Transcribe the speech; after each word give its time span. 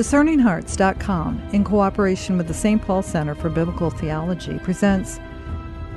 DiscerningHearts.com, 0.00 1.50
in 1.52 1.62
cooperation 1.62 2.38
with 2.38 2.48
the 2.48 2.54
St. 2.54 2.80
Paul 2.80 3.02
Center 3.02 3.34
for 3.34 3.50
Biblical 3.50 3.90
Theology, 3.90 4.58
presents 4.60 5.20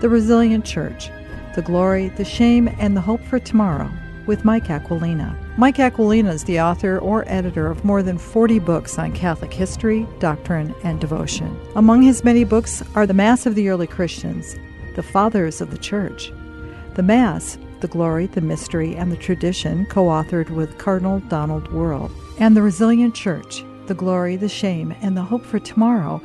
The 0.01 0.09
Resilient 0.09 0.65
Church 0.65 1.09
The 1.55 1.61
Glory, 1.61 2.09
the 2.09 2.25
Shame, 2.25 2.67
and 2.79 2.97
the 2.97 3.01
Hope 3.01 3.23
for 3.23 3.39
Tomorrow 3.39 3.89
with 4.25 4.43
Mike 4.43 4.69
Aquilina. 4.69 5.37
Mike 5.55 5.77
Aquilina 5.77 6.33
is 6.33 6.43
the 6.43 6.59
author 6.59 6.99
or 6.99 7.23
editor 7.27 7.67
of 7.67 7.85
more 7.85 8.03
than 8.03 8.17
40 8.17 8.59
books 8.59 8.99
on 8.99 9.13
Catholic 9.13 9.53
history, 9.53 10.05
doctrine, 10.19 10.75
and 10.83 10.99
devotion. 10.99 11.57
Among 11.77 12.01
his 12.01 12.25
many 12.25 12.43
books 12.43 12.83
are 12.95 13.07
The 13.07 13.13
Mass 13.13 13.45
of 13.45 13.55
the 13.55 13.69
Early 13.69 13.87
Christians, 13.87 14.57
The 14.97 15.03
Fathers 15.03 15.61
of 15.61 15.71
the 15.71 15.77
Church, 15.77 16.29
The 16.95 17.03
Mass, 17.03 17.57
The 17.79 17.87
Glory, 17.87 18.25
the 18.25 18.41
Mystery, 18.41 18.97
and 18.97 19.13
the 19.13 19.17
Tradition, 19.17 19.85
co 19.85 20.07
authored 20.07 20.49
with 20.49 20.77
Cardinal 20.77 21.21
Donald 21.29 21.69
Wuerl, 21.69 22.11
and 22.37 22.57
The 22.57 22.61
Resilient 22.61 23.15
Church 23.15 23.63
the 23.93 23.99
Glory, 23.99 24.35
the 24.35 24.49
Shame, 24.49 24.95
and 25.03 25.15
the 25.15 25.21
Hope 25.21 25.45
for 25.45 25.59
Tomorrow, 25.59 26.19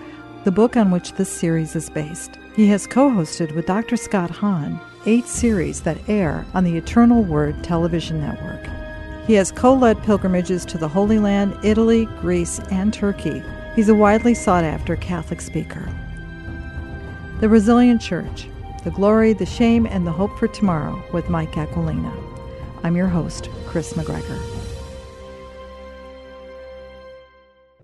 the 0.44 0.50
book 0.50 0.74
on 0.74 0.90
which 0.90 1.12
this 1.12 1.28
series 1.28 1.76
is 1.76 1.90
based. 1.90 2.38
He 2.56 2.66
has 2.68 2.86
co 2.86 3.10
hosted 3.10 3.54
with 3.54 3.66
Dr. 3.66 3.94
Scott 3.94 4.30
Hahn 4.30 4.80
eight 5.04 5.26
series 5.26 5.82
that 5.82 5.98
air 6.08 6.46
on 6.54 6.64
the 6.64 6.78
Eternal 6.78 7.22
Word 7.22 7.62
television 7.62 8.22
network. 8.22 8.66
He 9.26 9.34
has 9.34 9.52
co 9.52 9.74
led 9.74 10.02
pilgrimages 10.02 10.64
to 10.64 10.78
the 10.78 10.88
Holy 10.88 11.18
Land, 11.18 11.58
Italy, 11.62 12.06
Greece, 12.22 12.58
and 12.70 12.90
Turkey. 12.90 13.42
He's 13.76 13.90
a 13.90 13.94
widely 13.94 14.32
sought 14.32 14.64
after 14.64 14.96
Catholic 14.96 15.42
speaker. 15.42 15.92
The 17.40 17.50
Resilient 17.50 18.00
Church 18.00 18.48
The 18.82 18.92
Glory, 18.92 19.34
the 19.34 19.44
Shame, 19.44 19.84
and 19.84 20.06
the 20.06 20.12
Hope 20.12 20.38
for 20.38 20.48
Tomorrow 20.48 21.02
with 21.12 21.28
Mike 21.28 21.52
Aquilina. 21.52 22.14
I'm 22.82 22.96
your 22.96 23.08
host, 23.08 23.50
Kris 23.66 23.92
McGregor. 23.92 24.77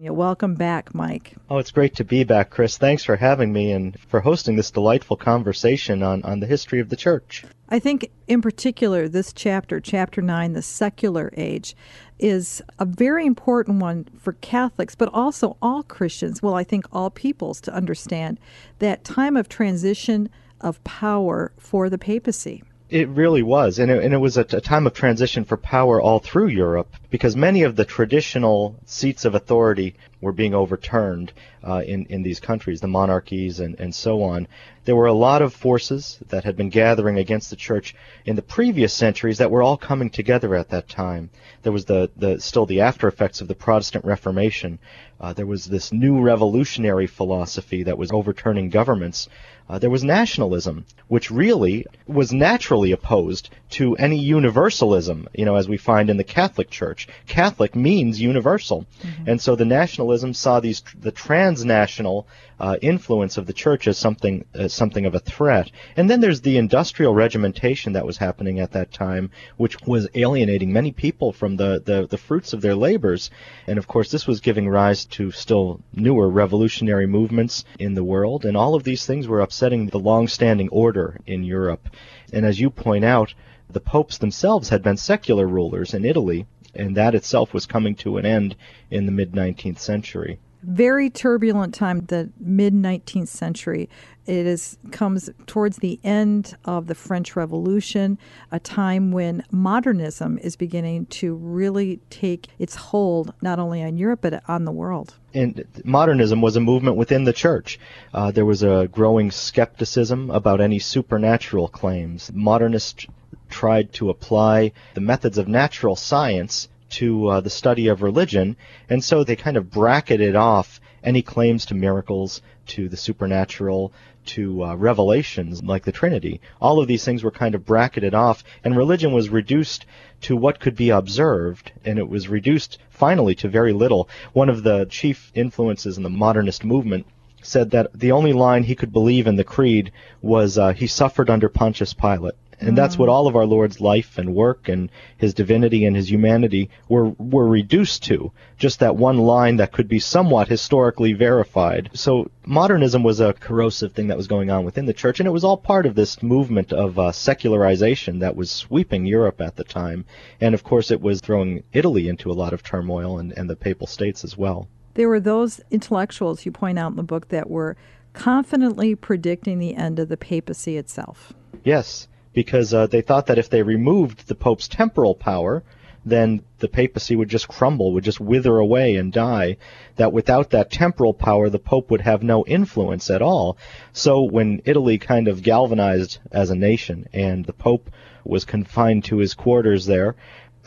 Yeah, 0.04 0.10
welcome 0.10 0.54
back, 0.54 0.94
Mike. 0.94 1.32
Oh, 1.48 1.56
it's 1.56 1.70
great 1.70 1.96
to 1.96 2.04
be 2.04 2.24
back, 2.24 2.50
Kris. 2.50 2.76
Thanks 2.76 3.04
for 3.04 3.16
having 3.16 3.54
me 3.54 3.72
and 3.72 3.98
for 3.98 4.20
hosting 4.20 4.54
this 4.54 4.70
delightful 4.70 5.16
conversation 5.16 6.02
on, 6.02 6.22
on 6.24 6.40
the 6.40 6.46
history 6.46 6.78
of 6.78 6.90
the 6.90 6.96
church. 6.96 7.42
I 7.70 7.78
think, 7.78 8.10
in 8.28 8.42
particular, 8.42 9.08
this 9.08 9.32
chapter, 9.32 9.80
chapter 9.80 10.20
9, 10.20 10.52
the 10.52 10.60
secular 10.60 11.32
age, 11.38 11.74
is 12.18 12.60
a 12.78 12.84
very 12.84 13.24
important 13.24 13.80
one 13.80 14.06
for 14.18 14.34
Catholics, 14.34 14.94
but 14.94 15.08
also 15.14 15.56
all 15.62 15.82
Christians, 15.82 16.42
well, 16.42 16.54
I 16.54 16.64
think 16.64 16.84
all 16.92 17.08
peoples, 17.08 17.62
to 17.62 17.74
understand 17.74 18.38
that 18.80 19.04
time 19.04 19.38
of 19.38 19.48
transition 19.48 20.28
of 20.60 20.84
power 20.84 21.50
for 21.56 21.88
the 21.88 21.96
papacy. 21.96 22.62
It 22.90 23.08
really 23.08 23.42
was, 23.42 23.78
and 23.78 23.90
it, 23.90 24.04
and 24.04 24.12
it 24.12 24.18
was 24.18 24.36
a, 24.36 24.42
a, 24.42 24.60
time 24.60 24.86
of 24.86 24.94
transition 24.94 25.44
for 25.44 25.56
power 25.56 26.00
all 26.00 26.18
through 26.18 26.48
Europe 26.48 26.92
because 27.10 27.34
many 27.34 27.62
of 27.62 27.76
the 27.76 27.84
traditional 27.84 28.76
seats 28.84 29.24
of 29.24 29.34
authority 29.34 29.94
were 30.24 30.32
being 30.32 30.54
overturned 30.54 31.32
uh, 31.62 31.82
in 31.86 32.06
in 32.06 32.22
these 32.22 32.40
countries, 32.40 32.80
the 32.80 32.88
monarchies 32.88 33.60
and 33.60 33.78
and 33.78 33.94
so 33.94 34.22
on. 34.22 34.48
There 34.84 34.96
were 34.96 35.06
a 35.06 35.14
lot 35.14 35.40
of 35.40 35.54
forces 35.54 36.18
that 36.28 36.44
had 36.44 36.56
been 36.56 36.68
gathering 36.68 37.18
against 37.18 37.48
the 37.50 37.56
church 37.56 37.94
in 38.26 38.36
the 38.36 38.42
previous 38.42 38.92
centuries 38.92 39.38
that 39.38 39.50
were 39.50 39.62
all 39.62 39.76
coming 39.76 40.10
together 40.10 40.54
at 40.54 40.70
that 40.70 40.88
time. 40.88 41.30
There 41.62 41.72
was 41.72 41.84
the 41.84 42.10
the 42.16 42.40
still 42.40 42.66
the 42.66 42.80
after 42.80 43.06
effects 43.06 43.40
of 43.40 43.48
the 43.48 43.54
Protestant 43.54 44.04
Reformation. 44.04 44.78
Uh, 45.20 45.32
there 45.32 45.46
was 45.46 45.66
this 45.66 45.92
new 45.92 46.20
revolutionary 46.20 47.06
philosophy 47.06 47.84
that 47.84 47.96
was 47.96 48.10
overturning 48.12 48.68
governments 48.68 49.28
uh, 49.68 49.78
there 49.78 49.90
was 49.90 50.04
nationalism, 50.04 50.84
which 51.08 51.30
really 51.30 51.86
was 52.06 52.32
naturally 52.32 52.92
opposed 52.92 53.48
to 53.70 53.96
any 53.96 54.18
universalism, 54.18 55.26
you 55.32 55.44
know, 55.44 55.56
as 55.56 55.68
we 55.68 55.78
find 55.78 56.10
in 56.10 56.18
the 56.18 56.24
Catholic 56.24 56.68
Church. 56.68 57.08
Catholic 57.26 57.74
means 57.74 58.20
universal. 58.20 58.84
Mm-hmm. 59.02 59.30
And 59.30 59.40
so 59.40 59.56
the 59.56 59.64
nationalism 59.64 60.13
saw 60.34 60.60
these 60.60 60.82
the 61.00 61.10
transnational 61.10 62.26
uh, 62.60 62.76
influence 62.80 63.36
of 63.36 63.46
the 63.46 63.52
church 63.52 63.88
as 63.88 63.98
something 63.98 64.44
something 64.68 65.06
of 65.06 65.14
a 65.14 65.18
threat. 65.18 65.70
And 65.96 66.08
then 66.08 66.20
there's 66.20 66.40
the 66.40 66.56
industrial 66.56 67.14
regimentation 67.14 67.92
that 67.94 68.06
was 68.06 68.16
happening 68.16 68.60
at 68.60 68.72
that 68.72 68.92
time, 68.92 69.30
which 69.56 69.80
was 69.86 70.08
alienating 70.14 70.72
many 70.72 70.92
people 70.92 71.32
from 71.32 71.56
the, 71.56 71.82
the, 71.84 72.06
the 72.06 72.18
fruits 72.18 72.52
of 72.52 72.60
their 72.60 72.74
labors. 72.74 73.30
And 73.66 73.78
of 73.78 73.86
course, 73.86 74.10
this 74.10 74.26
was 74.26 74.40
giving 74.40 74.68
rise 74.68 75.04
to 75.06 75.30
still 75.30 75.80
newer 75.92 76.28
revolutionary 76.28 77.06
movements 77.06 77.64
in 77.78 77.94
the 77.94 78.04
world. 78.04 78.44
And 78.44 78.56
all 78.56 78.74
of 78.74 78.84
these 78.84 79.06
things 79.06 79.26
were 79.26 79.40
upsetting 79.40 79.86
the 79.86 79.98
long-standing 79.98 80.68
order 80.68 81.18
in 81.26 81.44
Europe. 81.44 81.88
And 82.32 82.46
as 82.46 82.60
you 82.60 82.70
point 82.70 83.04
out, 83.04 83.34
the 83.70 83.80
popes 83.80 84.18
themselves 84.18 84.68
had 84.68 84.82
been 84.82 84.96
secular 84.96 85.46
rulers 85.46 85.94
in 85.94 86.04
Italy, 86.04 86.46
and 86.76 86.96
that 86.96 87.14
itself 87.14 87.54
was 87.54 87.66
coming 87.66 87.94
to 87.96 88.16
an 88.18 88.26
end 88.26 88.56
in 88.90 89.06
the 89.06 89.12
mid 89.12 89.32
19th 89.32 89.78
century 89.78 90.38
very 90.66 91.10
turbulent 91.10 91.74
time, 91.74 92.00
the 92.06 92.30
mid 92.40 92.74
19th 92.74 93.28
century. 93.28 93.88
It 94.26 94.46
is 94.46 94.78
comes 94.90 95.28
towards 95.46 95.78
the 95.78 96.00
end 96.02 96.56
of 96.64 96.86
the 96.86 96.94
French 96.94 97.36
Revolution, 97.36 98.18
a 98.50 98.58
time 98.58 99.12
when 99.12 99.44
modernism 99.50 100.38
is 100.38 100.56
beginning 100.56 101.06
to 101.06 101.34
really 101.34 102.00
take 102.08 102.48
its 102.58 102.74
hold 102.74 103.34
not 103.42 103.58
only 103.58 103.82
on 103.82 103.98
Europe 103.98 104.20
but 104.22 104.42
on 104.48 104.64
the 104.64 104.72
world. 104.72 105.14
And 105.34 105.64
modernism 105.84 106.40
was 106.40 106.56
a 106.56 106.60
movement 106.60 106.96
within 106.96 107.24
the 107.24 107.32
church. 107.34 107.78
Uh, 108.14 108.30
there 108.30 108.46
was 108.46 108.62
a 108.62 108.88
growing 108.90 109.30
skepticism 109.30 110.30
about 110.30 110.62
any 110.62 110.78
supernatural 110.78 111.68
claims. 111.68 112.30
Modernists 112.32 113.06
tried 113.48 113.92
to 113.94 114.10
apply 114.10 114.72
the 114.94 115.00
methods 115.00 115.38
of 115.38 115.48
natural 115.48 115.96
science 115.96 116.68
to 116.90 117.28
uh, 117.28 117.40
the 117.40 117.50
study 117.50 117.88
of 117.88 118.02
religion, 118.02 118.56
and 118.88 119.02
so 119.02 119.24
they 119.24 119.36
kind 119.36 119.56
of 119.56 119.70
bracketed 119.70 120.36
off 120.36 120.80
any 121.02 121.22
claims 121.22 121.66
to 121.66 121.74
miracles, 121.74 122.40
to 122.66 122.88
the 122.88 122.96
supernatural, 122.96 123.92
to 124.24 124.64
uh, 124.64 124.74
revelations 124.74 125.62
like 125.62 125.84
the 125.84 125.92
Trinity. 125.92 126.40
All 126.60 126.80
of 126.80 126.88
these 126.88 127.04
things 127.04 127.22
were 127.22 127.30
kind 127.30 127.54
of 127.54 127.66
bracketed 127.66 128.14
off, 128.14 128.42
and 128.62 128.76
religion 128.76 129.12
was 129.12 129.28
reduced 129.28 129.84
to 130.22 130.36
what 130.36 130.60
could 130.60 130.76
be 130.76 130.90
observed, 130.90 131.72
and 131.84 131.98
it 131.98 132.08
was 132.08 132.28
reduced 132.28 132.78
finally 132.90 133.34
to 133.36 133.48
very 133.48 133.72
little. 133.72 134.08
One 134.32 134.48
of 134.48 134.62
the 134.62 134.86
chief 134.86 135.30
influences 135.34 135.96
in 135.96 136.02
the 136.02 136.10
modernist 136.10 136.64
movement 136.64 137.06
said 137.42 137.72
that 137.72 137.92
the 137.92 138.12
only 138.12 138.32
line 138.32 138.62
he 138.62 138.74
could 138.74 138.92
believe 138.92 139.26
in 139.26 139.36
the 139.36 139.44
creed 139.44 139.92
was 140.22 140.56
uh, 140.56 140.72
he 140.72 140.86
suffered 140.86 141.28
under 141.28 141.48
Pontius 141.48 141.92
Pilate. 141.92 142.34
And 142.66 142.78
that's 142.78 142.96
what 142.96 143.08
mm. 143.08 143.12
all 143.12 143.26
of 143.26 143.36
our 143.36 143.46
Lord's 143.46 143.80
life 143.80 144.18
and 144.18 144.34
work 144.34 144.68
and 144.68 144.90
his 145.16 145.34
divinity 145.34 145.84
and 145.84 145.94
his 145.94 146.10
humanity 146.10 146.70
were 146.88 147.10
were 147.10 147.46
reduced 147.46 148.02
to. 148.04 148.32
Just 148.56 148.80
that 148.80 148.96
one 148.96 149.18
line 149.18 149.56
that 149.56 149.72
could 149.72 149.88
be 149.88 149.98
somewhat 149.98 150.48
historically 150.48 151.12
verified. 151.12 151.90
So 151.92 152.30
modernism 152.46 153.02
was 153.02 153.20
a 153.20 153.34
corrosive 153.34 153.92
thing 153.92 154.08
that 154.08 154.16
was 154.16 154.26
going 154.26 154.50
on 154.50 154.64
within 154.64 154.86
the 154.86 154.92
church, 154.92 155.20
and 155.20 155.26
it 155.26 155.32
was 155.32 155.44
all 155.44 155.56
part 155.56 155.86
of 155.86 155.94
this 155.94 156.22
movement 156.22 156.72
of 156.72 156.98
uh, 156.98 157.12
secularization 157.12 158.20
that 158.20 158.36
was 158.36 158.50
sweeping 158.50 159.06
Europe 159.06 159.40
at 159.40 159.56
the 159.56 159.64
time. 159.64 160.04
And 160.40 160.54
of 160.54 160.64
course, 160.64 160.90
it 160.90 161.00
was 161.00 161.20
throwing 161.20 161.64
Italy 161.72 162.08
into 162.08 162.30
a 162.30 162.34
lot 162.34 162.52
of 162.52 162.62
turmoil 162.62 163.18
and, 163.18 163.32
and 163.36 163.48
the 163.50 163.56
Papal 163.56 163.86
States 163.86 164.24
as 164.24 164.36
well. 164.36 164.68
There 164.94 165.08
were 165.08 165.20
those 165.20 165.60
intellectuals 165.70 166.46
you 166.46 166.52
point 166.52 166.78
out 166.78 166.90
in 166.90 166.96
the 166.96 167.02
book 167.02 167.28
that 167.28 167.50
were 167.50 167.76
confidently 168.12 168.94
predicting 168.94 169.58
the 169.58 169.74
end 169.74 169.98
of 169.98 170.08
the 170.08 170.16
papacy 170.16 170.76
itself. 170.76 171.32
Yes 171.64 172.06
because 172.34 172.74
uh, 172.74 172.86
they 172.86 173.00
thought 173.00 173.26
that 173.26 173.38
if 173.38 173.48
they 173.48 173.62
removed 173.62 174.28
the 174.28 174.34
Pope's 174.34 174.68
temporal 174.68 175.14
power, 175.14 175.62
then 176.04 176.42
the 176.58 176.68
papacy 176.68 177.16
would 177.16 177.30
just 177.30 177.48
crumble, 177.48 177.92
would 177.92 178.04
just 178.04 178.20
wither 178.20 178.58
away 178.58 178.96
and 178.96 179.12
die. 179.12 179.56
That 179.96 180.12
without 180.12 180.50
that 180.50 180.70
temporal 180.70 181.14
power, 181.14 181.48
the 181.48 181.58
Pope 181.58 181.90
would 181.90 182.02
have 182.02 182.22
no 182.22 182.44
influence 182.44 183.10
at 183.10 183.22
all. 183.22 183.56
So 183.92 184.22
when 184.22 184.60
Italy 184.64 184.98
kind 184.98 185.28
of 185.28 185.42
galvanized 185.42 186.18
as 186.30 186.50
a 186.50 186.54
nation 186.54 187.06
and 187.12 187.44
the 187.44 187.54
Pope 187.54 187.90
was 188.24 188.44
confined 188.44 189.04
to 189.04 189.18
his 189.18 189.34
quarters 189.34 189.86
there, 189.86 190.16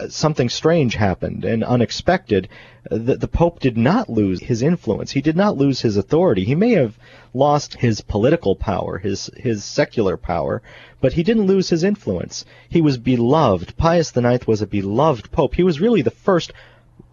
something 0.09 0.49
strange 0.49 0.95
happened 0.95 1.43
and 1.43 1.63
unexpected. 1.63 2.47
The, 2.89 3.15
the 3.15 3.27
Pope 3.27 3.59
did 3.59 3.77
not 3.77 4.09
lose 4.09 4.39
his 4.41 4.61
influence. 4.61 5.11
He 5.11 5.21
did 5.21 5.35
not 5.35 5.57
lose 5.57 5.81
his 5.81 5.97
authority. 5.97 6.43
He 6.43 6.55
may 6.55 6.71
have 6.71 6.97
lost 7.33 7.75
his 7.75 8.01
political 8.01 8.55
power, 8.55 8.97
his 8.97 9.29
his 9.37 9.63
secular 9.63 10.17
power, 10.17 10.61
but 11.01 11.13
he 11.13 11.23
didn't 11.23 11.47
lose 11.47 11.69
his 11.69 11.83
influence. 11.83 12.45
He 12.69 12.81
was 12.81 12.97
beloved. 12.97 13.75
Pius 13.77 14.15
IX 14.15 14.47
was 14.47 14.61
a 14.61 14.67
beloved 14.67 15.31
pope. 15.31 15.55
He 15.55 15.63
was 15.63 15.81
really 15.81 16.01
the 16.01 16.11
first 16.11 16.51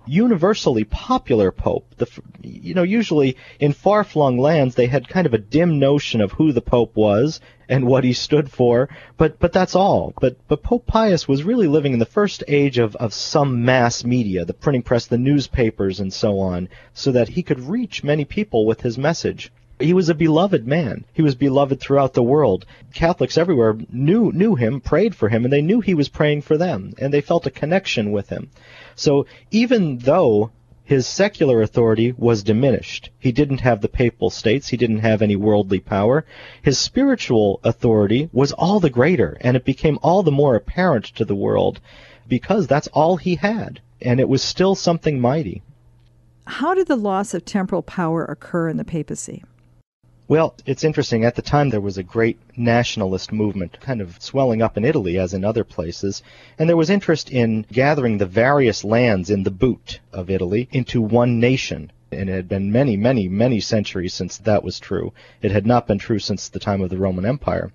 universally 0.06 0.84
popular 0.84 1.50
pope. 1.50 1.86
The, 1.96 2.08
you 2.42 2.74
know, 2.74 2.82
usually 2.82 3.36
in 3.58 3.72
far-flung 3.72 4.38
lands 4.38 4.74
they 4.74 4.86
had 4.86 5.08
kind 5.08 5.26
of 5.26 5.34
a 5.34 5.38
dim 5.38 5.78
notion 5.78 6.20
of 6.20 6.32
who 6.32 6.52
the 6.52 6.60
pope 6.60 6.94
was 6.94 7.40
and 7.68 7.86
what 7.86 8.04
he 8.04 8.12
stood 8.12 8.50
for, 8.50 8.88
but 9.16 9.38
but 9.38 9.52
that's 9.52 9.74
all. 9.74 10.12
But 10.20 10.36
but 10.48 10.62
Pope 10.62 10.86
Pius 10.86 11.26
was 11.26 11.44
really 11.44 11.66
living 11.66 11.92
in 11.92 11.98
the 11.98 12.06
first 12.06 12.44
age 12.46 12.78
of 12.78 12.94
of 12.96 13.14
some 13.14 13.64
mass 13.64 14.04
media, 14.04 14.44
the 14.44 14.52
printing 14.52 14.82
press, 14.82 15.06
the 15.06 15.18
newspapers, 15.18 16.00
and 16.00 16.12
so 16.12 16.38
on, 16.38 16.68
so 16.92 17.12
that 17.12 17.28
he 17.30 17.42
could 17.42 17.60
reach 17.60 18.04
many 18.04 18.24
people 18.24 18.66
with 18.66 18.82
his 18.82 18.98
message. 18.98 19.50
He 19.80 19.92
was 19.92 20.08
a 20.08 20.14
beloved 20.14 20.66
man. 20.66 21.04
He 21.12 21.22
was 21.22 21.34
beloved 21.34 21.80
throughout 21.80 22.14
the 22.14 22.22
world. 22.22 22.64
Catholics 22.92 23.36
everywhere 23.36 23.76
knew 23.90 24.30
knew 24.32 24.54
him, 24.54 24.80
prayed 24.80 25.14
for 25.14 25.28
him, 25.28 25.44
and 25.44 25.52
they 25.52 25.62
knew 25.62 25.80
he 25.80 25.94
was 25.94 26.08
praying 26.08 26.42
for 26.42 26.56
them, 26.56 26.94
and 26.98 27.12
they 27.12 27.20
felt 27.20 27.46
a 27.46 27.50
connection 27.50 28.12
with 28.12 28.28
him. 28.28 28.50
So 28.94 29.26
even 29.50 29.98
though 29.98 30.50
his 30.86 31.06
secular 31.06 31.62
authority 31.62 32.12
was 32.12 32.42
diminished. 32.42 33.08
He 33.18 33.32
didn't 33.32 33.60
have 33.60 33.80
the 33.80 33.88
papal 33.88 34.28
states. 34.28 34.68
He 34.68 34.76
didn't 34.76 34.98
have 34.98 35.22
any 35.22 35.34
worldly 35.34 35.80
power. 35.80 36.26
His 36.60 36.78
spiritual 36.78 37.58
authority 37.64 38.28
was 38.34 38.52
all 38.52 38.80
the 38.80 38.90
greater, 38.90 39.38
and 39.40 39.56
it 39.56 39.64
became 39.64 39.98
all 40.02 40.22
the 40.22 40.30
more 40.30 40.54
apparent 40.54 41.06
to 41.16 41.24
the 41.24 41.34
world 41.34 41.80
because 42.28 42.66
that's 42.66 42.86
all 42.88 43.16
he 43.16 43.36
had, 43.36 43.80
and 44.02 44.20
it 44.20 44.28
was 44.28 44.42
still 44.42 44.74
something 44.74 45.18
mighty. 45.20 45.62
How 46.46 46.74
did 46.74 46.86
the 46.86 46.96
loss 46.96 47.32
of 47.32 47.46
temporal 47.46 47.82
power 47.82 48.24
occur 48.24 48.68
in 48.68 48.76
the 48.76 48.84
papacy? 48.84 49.42
Well, 50.26 50.54
it's 50.64 50.84
interesting. 50.84 51.22
At 51.22 51.34
the 51.34 51.42
time, 51.42 51.68
there 51.68 51.82
was 51.82 51.98
a 51.98 52.02
great 52.02 52.38
nationalist 52.56 53.30
movement 53.30 53.78
kind 53.82 54.00
of 54.00 54.22
swelling 54.22 54.62
up 54.62 54.78
in 54.78 54.84
Italy, 54.84 55.18
as 55.18 55.34
in 55.34 55.44
other 55.44 55.64
places, 55.64 56.22
and 56.58 56.66
there 56.66 56.78
was 56.78 56.88
interest 56.88 57.30
in 57.30 57.66
gathering 57.70 58.16
the 58.16 58.24
various 58.24 58.84
lands 58.84 59.28
in 59.28 59.42
the 59.42 59.50
boot 59.50 60.00
of 60.14 60.30
Italy 60.30 60.66
into 60.72 61.02
one 61.02 61.40
nation. 61.40 61.92
And 62.10 62.30
it 62.30 62.32
had 62.32 62.48
been 62.48 62.72
many, 62.72 62.96
many, 62.96 63.28
many 63.28 63.60
centuries 63.60 64.14
since 64.14 64.38
that 64.38 64.64
was 64.64 64.80
true. 64.80 65.12
It 65.42 65.50
had 65.50 65.66
not 65.66 65.86
been 65.86 65.98
true 65.98 66.18
since 66.18 66.48
the 66.48 66.58
time 66.58 66.80
of 66.80 66.88
the 66.88 66.96
Roman 66.96 67.26
Empire. 67.26 67.70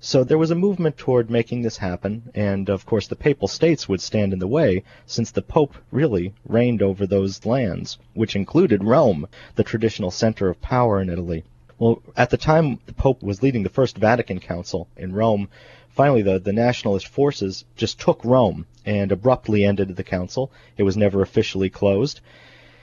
So 0.00 0.24
there 0.24 0.38
was 0.38 0.50
a 0.50 0.54
movement 0.54 0.96
toward 0.96 1.28
making 1.28 1.60
this 1.60 1.76
happen, 1.76 2.30
and 2.34 2.70
of 2.70 2.86
course 2.86 3.08
the 3.08 3.14
Papal 3.14 3.46
States 3.46 3.90
would 3.90 4.00
stand 4.00 4.32
in 4.32 4.38
the 4.38 4.48
way, 4.48 4.84
since 5.04 5.30
the 5.30 5.42
Pope 5.42 5.74
really 5.90 6.32
reigned 6.48 6.80
over 6.80 7.06
those 7.06 7.44
lands, 7.44 7.98
which 8.14 8.36
included 8.36 8.84
Rome, 8.84 9.28
the 9.56 9.64
traditional 9.64 10.10
center 10.10 10.48
of 10.48 10.62
power 10.62 11.02
in 11.02 11.10
Italy. 11.10 11.44
Well, 11.80 12.02
at 12.14 12.28
the 12.28 12.36
time 12.36 12.78
the 12.84 12.92
Pope 12.92 13.22
was 13.22 13.42
leading 13.42 13.62
the 13.62 13.70
First 13.70 13.96
Vatican 13.96 14.38
Council 14.38 14.86
in 14.98 15.14
Rome, 15.14 15.48
finally 15.88 16.20
the, 16.20 16.38
the 16.38 16.52
nationalist 16.52 17.08
forces 17.08 17.64
just 17.74 17.98
took 17.98 18.22
Rome 18.22 18.66
and 18.84 19.10
abruptly 19.10 19.64
ended 19.64 19.96
the 19.96 20.04
council. 20.04 20.52
It 20.76 20.82
was 20.82 20.98
never 20.98 21.22
officially 21.22 21.70
closed. 21.70 22.20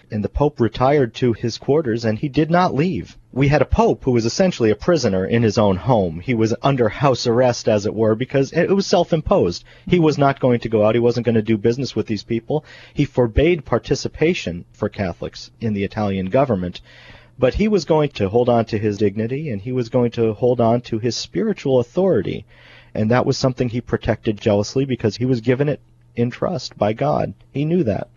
And 0.09 0.23
the 0.23 0.29
Pope 0.29 0.59
retired 0.59 1.13
to 1.15 1.33
his 1.33 1.59
quarters 1.59 2.05
and 2.05 2.17
he 2.17 2.27
did 2.27 2.49
not 2.49 2.73
leave. 2.73 3.19
We 3.31 3.49
had 3.49 3.61
a 3.61 3.65
Pope 3.65 4.03
who 4.03 4.13
was 4.13 4.25
essentially 4.25 4.71
a 4.71 4.75
prisoner 4.75 5.27
in 5.27 5.43
his 5.43 5.59
own 5.59 5.75
home. 5.75 6.19
He 6.19 6.33
was 6.33 6.55
under 6.63 6.89
house 6.89 7.27
arrest, 7.27 7.67
as 7.67 7.85
it 7.85 7.93
were, 7.93 8.15
because 8.15 8.51
it 8.51 8.75
was 8.75 8.87
self 8.87 9.13
imposed. 9.13 9.63
He 9.85 9.99
was 9.99 10.17
not 10.17 10.39
going 10.39 10.61
to 10.61 10.69
go 10.69 10.83
out. 10.83 10.95
He 10.95 10.99
wasn't 10.99 11.27
going 11.27 11.35
to 11.35 11.43
do 11.43 11.55
business 11.55 11.95
with 11.95 12.07
these 12.07 12.23
people. 12.23 12.65
He 12.95 13.05
forbade 13.05 13.63
participation 13.63 14.65
for 14.71 14.89
Catholics 14.89 15.51
in 15.61 15.73
the 15.73 15.83
Italian 15.83 16.31
government. 16.31 16.81
But 17.39 17.55
he 17.55 17.67
was 17.67 17.85
going 17.85 18.09
to 18.11 18.29
hold 18.29 18.49
on 18.49 18.65
to 18.65 18.79
his 18.79 18.97
dignity 18.97 19.49
and 19.49 19.61
he 19.61 19.71
was 19.71 19.89
going 19.89 20.11
to 20.11 20.33
hold 20.33 20.59
on 20.59 20.81
to 20.81 20.99
his 20.99 21.15
spiritual 21.15 21.79
authority. 21.79 22.45
And 22.93 23.11
that 23.11 23.25
was 23.25 23.37
something 23.37 23.69
he 23.69 23.81
protected 23.81 24.41
jealously 24.41 24.85
because 24.85 25.17
he 25.17 25.25
was 25.25 25.41
given 25.41 25.69
it 25.69 25.79
in 26.15 26.31
trust 26.31 26.77
by 26.77 26.93
God. 26.93 27.33
He 27.51 27.63
knew 27.63 27.83
that. 27.83 28.09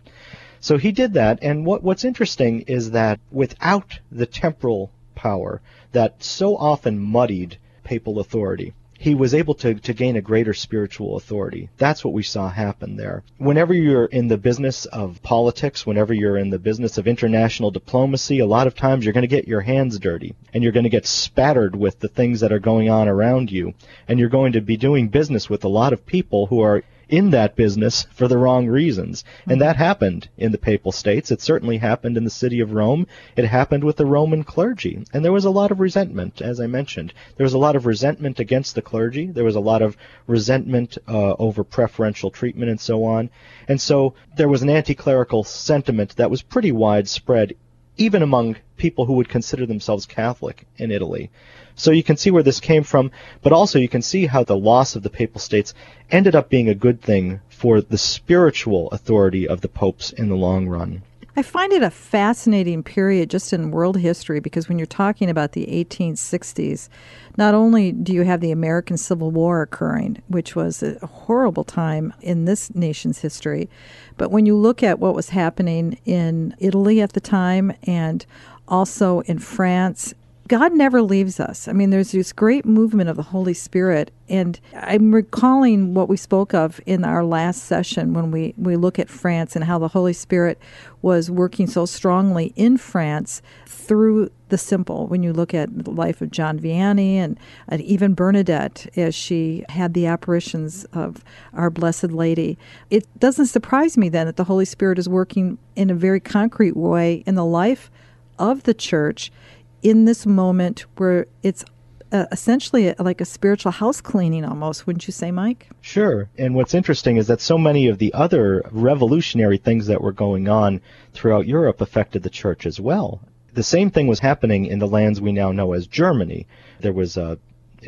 So 0.59 0.77
he 0.77 0.91
did 0.91 1.13
that. 1.13 1.39
And 1.41 1.65
what, 1.65 1.83
what's 1.83 2.03
interesting 2.03 2.61
is 2.61 2.91
that 2.91 3.19
without 3.31 3.99
the 4.11 4.25
temporal 4.25 4.91
power 5.15 5.61
that 5.91 6.23
so 6.23 6.57
often 6.57 6.99
muddied 6.99 7.57
papal 7.83 8.19
authority, 8.19 8.73
he 9.01 9.15
was 9.15 9.33
able 9.33 9.55
to, 9.55 9.73
to 9.73 9.93
gain 9.95 10.15
a 10.15 10.21
greater 10.21 10.53
spiritual 10.53 11.17
authority. 11.17 11.69
That's 11.79 12.05
what 12.05 12.13
we 12.13 12.21
saw 12.21 12.49
happen 12.49 12.97
there. 12.97 13.23
Whenever 13.39 13.73
you're 13.73 14.05
in 14.05 14.27
the 14.27 14.37
business 14.37 14.85
of 14.85 15.23
politics, 15.23 15.87
whenever 15.87 16.13
you're 16.13 16.37
in 16.37 16.51
the 16.51 16.59
business 16.59 16.99
of 16.99 17.07
international 17.07 17.71
diplomacy, 17.71 18.37
a 18.37 18.45
lot 18.45 18.67
of 18.67 18.75
times 18.75 19.03
you're 19.03 19.13
going 19.13 19.23
to 19.23 19.27
get 19.27 19.47
your 19.47 19.61
hands 19.61 19.97
dirty 19.97 20.35
and 20.53 20.61
you're 20.61 20.71
going 20.71 20.83
to 20.83 20.89
get 20.89 21.07
spattered 21.07 21.75
with 21.75 21.99
the 21.99 22.09
things 22.09 22.41
that 22.41 22.53
are 22.53 22.59
going 22.59 22.91
on 22.91 23.07
around 23.07 23.51
you. 23.51 23.73
And 24.07 24.19
you're 24.19 24.29
going 24.29 24.51
to 24.51 24.61
be 24.61 24.77
doing 24.77 25.07
business 25.07 25.49
with 25.49 25.63
a 25.63 25.67
lot 25.67 25.93
of 25.93 26.05
people 26.05 26.45
who 26.45 26.61
are 26.61 26.83
in 27.11 27.29
that 27.31 27.55
business 27.57 28.07
for 28.13 28.27
the 28.27 28.37
wrong 28.37 28.67
reasons. 28.67 29.23
And 29.45 29.61
that 29.61 29.75
happened 29.75 30.29
in 30.37 30.53
the 30.53 30.57
Papal 30.57 30.93
States. 30.93 31.29
It 31.29 31.41
certainly 31.41 31.77
happened 31.77 32.15
in 32.17 32.23
the 32.23 32.29
city 32.29 32.61
of 32.61 32.71
Rome. 32.71 33.05
It 33.35 33.45
happened 33.45 33.83
with 33.83 33.97
the 33.97 34.05
Roman 34.05 34.43
clergy. 34.43 35.05
And 35.13 35.23
there 35.23 35.33
was 35.33 35.45
a 35.45 35.51
lot 35.51 35.71
of 35.71 35.81
resentment, 35.81 36.41
as 36.41 36.59
I 36.61 36.67
mentioned. 36.67 37.13
There 37.35 37.43
was 37.43 37.53
a 37.53 37.59
lot 37.59 37.75
of 37.75 37.85
resentment 37.85 38.39
against 38.39 38.75
the 38.75 38.81
clergy. 38.81 39.27
There 39.27 39.43
was 39.43 39.57
a 39.57 39.59
lot 39.59 39.81
of 39.81 39.97
resentment 40.25 40.97
uh, 41.07 41.33
over 41.37 41.65
preferential 41.65 42.31
treatment 42.31 42.71
and 42.71 42.79
so 42.79 43.03
on. 43.03 43.29
And 43.67 43.79
so 43.79 44.15
there 44.37 44.49
was 44.49 44.61
an 44.61 44.69
anti-clerical 44.69 45.43
sentiment 45.43 46.15
that 46.15 46.31
was 46.31 46.41
pretty 46.41 46.71
widespread 46.71 47.55
even 47.97 48.21
among 48.21 48.55
people 48.77 49.05
who 49.05 49.13
would 49.13 49.29
consider 49.29 49.65
themselves 49.65 50.05
Catholic 50.05 50.65
in 50.77 50.91
Italy. 50.91 51.29
So 51.75 51.91
you 51.91 52.03
can 52.03 52.17
see 52.17 52.31
where 52.31 52.43
this 52.43 52.59
came 52.59 52.83
from, 52.83 53.11
but 53.41 53.53
also 53.53 53.79
you 53.79 53.89
can 53.89 54.01
see 54.01 54.25
how 54.25 54.43
the 54.43 54.57
loss 54.57 54.95
of 54.95 55.03
the 55.03 55.09
Papal 55.09 55.39
States 55.39 55.73
ended 56.09 56.35
up 56.35 56.49
being 56.49 56.69
a 56.69 56.75
good 56.75 57.01
thing 57.01 57.41
for 57.49 57.81
the 57.81 57.97
spiritual 57.97 58.89
authority 58.89 59.47
of 59.47 59.61
the 59.61 59.67
popes 59.67 60.11
in 60.11 60.29
the 60.29 60.35
long 60.35 60.67
run. 60.67 61.03
I 61.33 61.43
find 61.43 61.71
it 61.71 61.81
a 61.81 61.89
fascinating 61.89 62.83
period 62.83 63.29
just 63.29 63.53
in 63.53 63.71
world 63.71 63.97
history 63.97 64.41
because 64.41 64.67
when 64.67 64.77
you're 64.77 64.85
talking 64.85 65.29
about 65.29 65.53
the 65.53 65.65
1860s, 65.67 66.89
not 67.37 67.53
only 67.53 67.93
do 67.93 68.11
you 68.11 68.23
have 68.23 68.41
the 68.41 68.51
American 68.51 68.97
Civil 68.97 69.31
War 69.31 69.61
occurring, 69.61 70.21
which 70.27 70.57
was 70.57 70.83
a 70.83 71.05
horrible 71.05 71.63
time 71.63 72.13
in 72.19 72.43
this 72.43 72.75
nation's 72.75 73.19
history, 73.19 73.69
but 74.17 74.29
when 74.29 74.45
you 74.45 74.57
look 74.57 74.83
at 74.83 74.99
what 74.99 75.15
was 75.15 75.29
happening 75.29 75.97
in 76.03 76.53
Italy 76.59 76.99
at 76.99 77.13
the 77.13 77.21
time 77.21 77.71
and 77.83 78.25
also 78.67 79.21
in 79.21 79.39
France 79.39 80.13
God 80.51 80.73
never 80.73 81.01
leaves 81.01 81.39
us. 81.39 81.69
I 81.69 81.71
mean, 81.71 81.91
there's 81.91 82.11
this 82.11 82.33
great 82.33 82.65
movement 82.65 83.09
of 83.09 83.15
the 83.15 83.23
Holy 83.23 83.53
Spirit. 83.53 84.11
And 84.27 84.59
I'm 84.75 85.15
recalling 85.15 85.93
what 85.93 86.09
we 86.09 86.17
spoke 86.17 86.53
of 86.53 86.81
in 86.85 87.05
our 87.05 87.23
last 87.23 87.63
session 87.63 88.13
when 88.13 88.31
we, 88.31 88.53
we 88.57 88.75
look 88.75 88.99
at 88.99 89.07
France 89.07 89.55
and 89.55 89.63
how 89.63 89.79
the 89.79 89.87
Holy 89.87 90.11
Spirit 90.11 90.59
was 91.01 91.31
working 91.31 91.67
so 91.67 91.85
strongly 91.85 92.51
in 92.57 92.75
France 92.75 93.41
through 93.65 94.29
the 94.49 94.57
simple. 94.57 95.07
When 95.07 95.23
you 95.23 95.31
look 95.31 95.53
at 95.53 95.85
the 95.85 95.89
life 95.89 96.21
of 96.21 96.31
John 96.31 96.59
Vianney 96.59 97.13
and, 97.13 97.39
and 97.69 97.79
even 97.83 98.13
Bernadette 98.13 98.87
as 98.97 99.15
she 99.15 99.63
had 99.69 99.93
the 99.93 100.05
apparitions 100.05 100.83
of 100.91 101.23
our 101.53 101.69
Blessed 101.69 102.11
Lady, 102.11 102.57
it 102.89 103.07
doesn't 103.17 103.45
surprise 103.45 103.97
me 103.97 104.09
then 104.09 104.25
that 104.25 104.35
the 104.35 104.43
Holy 104.43 104.65
Spirit 104.65 104.99
is 104.99 105.07
working 105.07 105.59
in 105.77 105.89
a 105.89 105.95
very 105.95 106.19
concrete 106.19 106.75
way 106.75 107.23
in 107.25 107.35
the 107.35 107.45
life 107.45 107.89
of 108.37 108.63
the 108.63 108.73
church 108.73 109.31
in 109.81 110.05
this 110.05 110.25
moment 110.25 110.85
where 110.97 111.27
it's 111.43 111.63
uh, 112.11 112.25
essentially 112.31 112.89
a, 112.89 112.95
like 112.99 113.21
a 113.21 113.25
spiritual 113.25 113.71
house 113.71 114.01
cleaning 114.01 114.43
almost, 114.43 114.85
wouldn't 114.85 115.07
you 115.07 115.13
say, 115.13 115.31
Mike? 115.31 115.69
Sure. 115.81 116.29
And 116.37 116.55
what's 116.55 116.73
interesting 116.73 117.17
is 117.17 117.27
that 117.27 117.41
so 117.41 117.57
many 117.57 117.87
of 117.87 117.97
the 117.97 118.13
other 118.13 118.63
revolutionary 118.71 119.57
things 119.57 119.87
that 119.87 120.01
were 120.01 120.11
going 120.11 120.49
on 120.49 120.81
throughout 121.13 121.47
Europe 121.47 121.81
affected 121.81 122.23
the 122.23 122.29
church 122.29 122.65
as 122.65 122.79
well. 122.79 123.21
The 123.53 123.63
same 123.63 123.89
thing 123.89 124.07
was 124.07 124.19
happening 124.19 124.65
in 124.65 124.79
the 124.79 124.87
lands 124.87 125.19
we 125.19 125.31
now 125.31 125.51
know 125.51 125.73
as 125.73 125.87
Germany. 125.87 126.47
There 126.79 126.93
was 126.93 127.17
a 127.17 127.37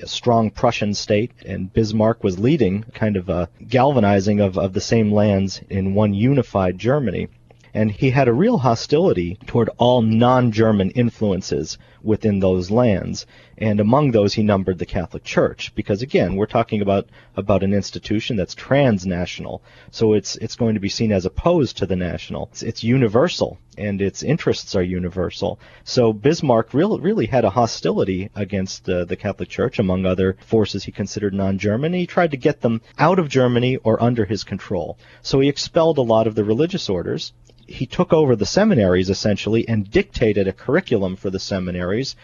a 0.01 0.07
strong 0.07 0.50
Prussian 0.50 0.95
state, 0.95 1.31
and 1.45 1.71
Bismarck 1.71 2.23
was 2.23 2.39
leading 2.39 2.83
kind 2.95 3.15
of 3.15 3.29
a 3.29 3.47
galvanizing 3.67 4.39
of, 4.39 4.57
of 4.57 4.73
the 4.73 4.81
same 4.81 5.12
lands 5.12 5.62
in 5.69 5.93
one 5.93 6.15
unified 6.15 6.79
Germany 6.79 7.27
and 7.74 7.92
he 7.92 8.12
had 8.12 8.27
a 8.27 8.34
real 8.34 8.60
hostility 8.60 9.38
toward 9.48 9.70
all 9.77 10.01
non-German 10.01 10.92
influences 10.92 11.77
within 12.03 12.39
those 12.39 12.70
lands. 12.70 13.25
And 13.58 13.80
among 13.80 14.12
those, 14.12 14.34
he 14.34 14.44
numbered 14.44 14.77
the 14.77 14.86
Catholic 14.86 15.24
Church, 15.24 15.74
because 15.74 16.01
again, 16.01 16.36
we're 16.36 16.46
talking 16.46 16.82
about 16.82 17.08
about 17.36 17.63
an 17.63 17.74
institution 17.74 18.36
that's 18.36 18.53
transnational, 18.53 19.63
so 19.89 20.13
it's 20.13 20.36
it's 20.36 20.56
going 20.56 20.74
to 20.74 20.80
be 20.80 20.89
seen 20.89 21.12
as 21.12 21.25
opposed 21.25 21.77
to 21.77 21.86
the 21.86 21.96
national. 21.96 22.50
It's, 22.51 22.63
it's 22.63 22.84
universal, 22.84 23.58
and 23.77 24.01
its 24.01 24.22
interests 24.22 24.75
are 24.75 24.84
universal. 24.84 25.60
So 25.84 26.13
Bismarck 26.13 26.74
really 26.74 27.00
really 27.00 27.27
had 27.27 27.46
a 27.46 27.51
hostility 27.51 28.30
against 28.36 28.86
the 28.86 29.18
Catholic 29.20 29.50
Church, 29.50 29.80
among 29.80 30.06
other 30.06 30.36
forces 30.46 30.84
he 30.84 30.92
considered 30.92 31.34
non-German. 31.34 31.94
He 31.94 32.06
tried 32.06 32.32
to 32.32 32.38
get 32.38 32.62
them 32.62 32.82
out 33.00 33.20
of 33.20 33.30
Germany 33.30 33.77
or 33.77 34.01
under 34.03 34.25
his 34.25 34.44
control. 34.44 34.98
So 35.22 35.39
he 35.39 35.48
expelled 35.48 35.98
a 35.98 36.01
lot 36.01 36.27
of 36.27 36.36
the 36.36 36.44
religious 36.44 36.89
orders 36.89 37.32
he 37.67 37.86
took 37.86 38.12
over 38.12 38.36
the 38.36 38.46
seminaries 38.46 39.10
essentially 39.10 39.67
and 39.67 39.89
dictated 39.89 40.48
a 40.48 40.53
curriculum 40.53 41.15
for 41.15 41.29
the 41.29 41.39
seminaries. 41.39 42.15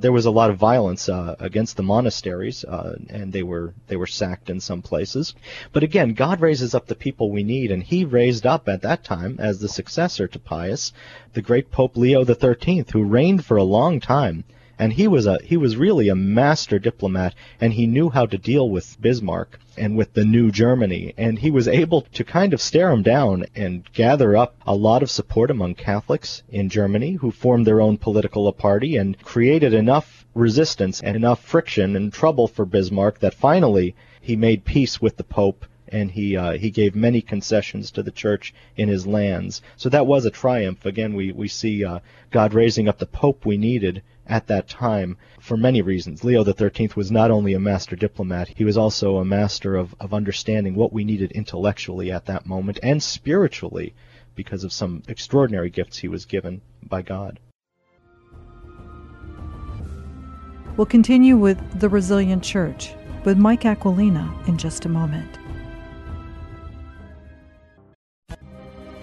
There 0.00 0.12
was 0.12 0.26
a 0.26 0.30
lot 0.30 0.50
of 0.50 0.58
violence 0.58 1.08
uh, 1.08 1.36
against 1.38 1.76
the 1.76 1.82
monasteries, 1.82 2.64
uh, 2.64 2.96
and 3.08 3.32
they 3.32 3.42
were 3.42 3.74
they 3.88 3.96
were 3.96 4.06
sacked 4.06 4.50
in 4.50 4.60
some 4.60 4.82
places. 4.82 5.34
But 5.72 5.82
again, 5.82 6.14
God 6.14 6.40
raises 6.40 6.74
up 6.74 6.86
the 6.86 6.94
people 6.94 7.30
we 7.30 7.42
need, 7.42 7.70
and 7.70 7.82
He 7.82 8.04
raised 8.04 8.46
up 8.46 8.68
at 8.68 8.82
that 8.82 9.04
time 9.04 9.36
as 9.38 9.58
the 9.58 9.68
successor 9.68 10.28
to 10.28 10.38
Pius, 10.38 10.92
the 11.32 11.42
great 11.42 11.70
Pope 11.70 11.96
Leo 11.96 12.24
XIII, 12.24 12.84
who 12.92 13.04
reigned 13.04 13.44
for 13.44 13.56
a 13.56 13.64
long 13.64 14.00
time 14.00 14.44
and 14.78 14.92
he 14.92 15.08
was 15.08 15.26
a 15.26 15.38
he 15.42 15.56
was 15.56 15.76
really 15.76 16.08
a 16.08 16.14
master 16.14 16.78
diplomat 16.78 17.34
and 17.60 17.72
he 17.72 17.86
knew 17.86 18.08
how 18.10 18.24
to 18.26 18.38
deal 18.38 18.70
with 18.70 19.00
Bismarck 19.00 19.58
and 19.76 19.96
with 19.96 20.12
the 20.14 20.24
new 20.24 20.50
Germany 20.50 21.14
and 21.16 21.38
he 21.38 21.50
was 21.50 21.66
able 21.66 22.02
to 22.02 22.22
kind 22.22 22.52
of 22.52 22.60
stare 22.60 22.90
him 22.90 23.02
down 23.02 23.44
and 23.56 23.90
gather 23.92 24.36
up 24.36 24.54
a 24.66 24.74
lot 24.74 25.02
of 25.02 25.10
support 25.10 25.50
among 25.50 25.74
Catholics 25.74 26.42
in 26.48 26.68
Germany 26.68 27.12
who 27.12 27.30
formed 27.30 27.66
their 27.66 27.80
own 27.80 27.98
political 27.98 28.52
party 28.52 28.96
and 28.96 29.20
created 29.22 29.74
enough 29.74 30.26
resistance 30.34 31.00
and 31.00 31.16
enough 31.16 31.42
friction 31.42 31.96
and 31.96 32.12
trouble 32.12 32.46
for 32.46 32.64
Bismarck 32.64 33.18
that 33.18 33.34
finally 33.34 33.96
he 34.20 34.36
made 34.36 34.64
peace 34.64 35.02
with 35.02 35.16
the 35.16 35.24
Pope 35.24 35.64
and 35.90 36.10
he 36.10 36.36
uh, 36.36 36.52
he 36.52 36.70
gave 36.70 36.94
many 36.94 37.22
concessions 37.22 37.90
to 37.90 38.02
the 38.02 38.10
church 38.10 38.52
in 38.76 38.88
his 38.88 39.06
lands. 39.06 39.62
So 39.76 39.88
that 39.88 40.06
was 40.06 40.26
a 40.26 40.30
triumph. 40.30 40.84
Again, 40.84 41.14
we 41.14 41.32
we 41.32 41.48
see 41.48 41.82
uh, 41.84 42.00
God 42.30 42.52
raising 42.52 42.88
up 42.88 42.98
the 42.98 43.06
pope 43.06 43.46
we 43.46 43.56
needed 43.56 44.02
at 44.28 44.46
that 44.46 44.68
time 44.68 45.16
for 45.40 45.56
many 45.56 45.82
reasons. 45.82 46.24
Leo 46.24 46.44
XIII 46.44 46.90
was 46.94 47.10
not 47.10 47.30
only 47.30 47.54
a 47.54 47.60
master 47.60 47.96
diplomat, 47.96 48.48
he 48.48 48.64
was 48.64 48.76
also 48.76 49.16
a 49.16 49.24
master 49.24 49.76
of, 49.76 49.94
of 50.00 50.12
understanding 50.12 50.74
what 50.74 50.92
we 50.92 51.04
needed 51.04 51.32
intellectually 51.32 52.10
at 52.10 52.26
that 52.26 52.46
moment 52.46 52.78
and 52.82 53.02
spiritually 53.02 53.94
because 54.34 54.64
of 54.64 54.72
some 54.72 55.02
extraordinary 55.08 55.70
gifts 55.70 55.98
he 55.98 56.08
was 56.08 56.24
given 56.24 56.60
by 56.82 57.02
God. 57.02 57.40
We'll 60.76 60.86
continue 60.86 61.36
with 61.36 61.80
The 61.80 61.88
Resilient 61.88 62.44
Church 62.44 62.94
with 63.24 63.36
Mike 63.36 63.62
Aquilina 63.62 64.32
in 64.46 64.56
just 64.56 64.84
a 64.84 64.88
moment. 64.88 65.37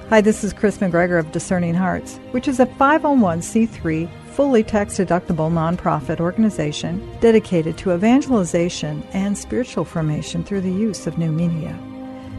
Hi, 0.09 0.21
this 0.21 0.43
is 0.43 0.53
Kris 0.53 0.77
McGregor 0.77 1.17
of 1.17 1.31
Discerning 1.31 1.73
Hearts, 1.73 2.17
which 2.29 2.47
is 2.47 2.59
a 2.59 2.67
501c3 2.67 4.07
fully 4.27 4.63
tax 4.63 4.99
deductible 4.99 5.49
nonprofit 5.49 6.19
organization 6.19 7.17
dedicated 7.21 7.75
to 7.79 7.91
evangelization 7.91 9.01
and 9.13 9.35
spiritual 9.35 9.83
formation 9.83 10.43
through 10.43 10.61
the 10.61 10.71
use 10.71 11.07
of 11.07 11.17
new 11.17 11.31
media. 11.31 11.75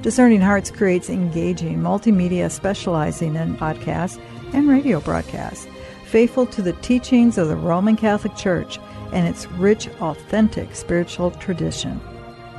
Discerning 0.00 0.40
Hearts 0.40 0.70
creates 0.70 1.10
engaging 1.10 1.78
multimedia 1.78 2.52
specializing 2.52 3.34
in 3.34 3.56
podcasts 3.56 4.22
and 4.54 4.68
radio 4.68 5.00
broadcasts, 5.00 5.66
faithful 6.04 6.46
to 6.46 6.62
the 6.62 6.74
teachings 6.74 7.36
of 7.36 7.48
the 7.48 7.56
Roman 7.56 7.96
Catholic 7.96 8.36
Church 8.36 8.78
and 9.12 9.26
its 9.26 9.50
rich, 9.52 9.88
authentic 10.00 10.76
spiritual 10.76 11.32
tradition. 11.32 12.00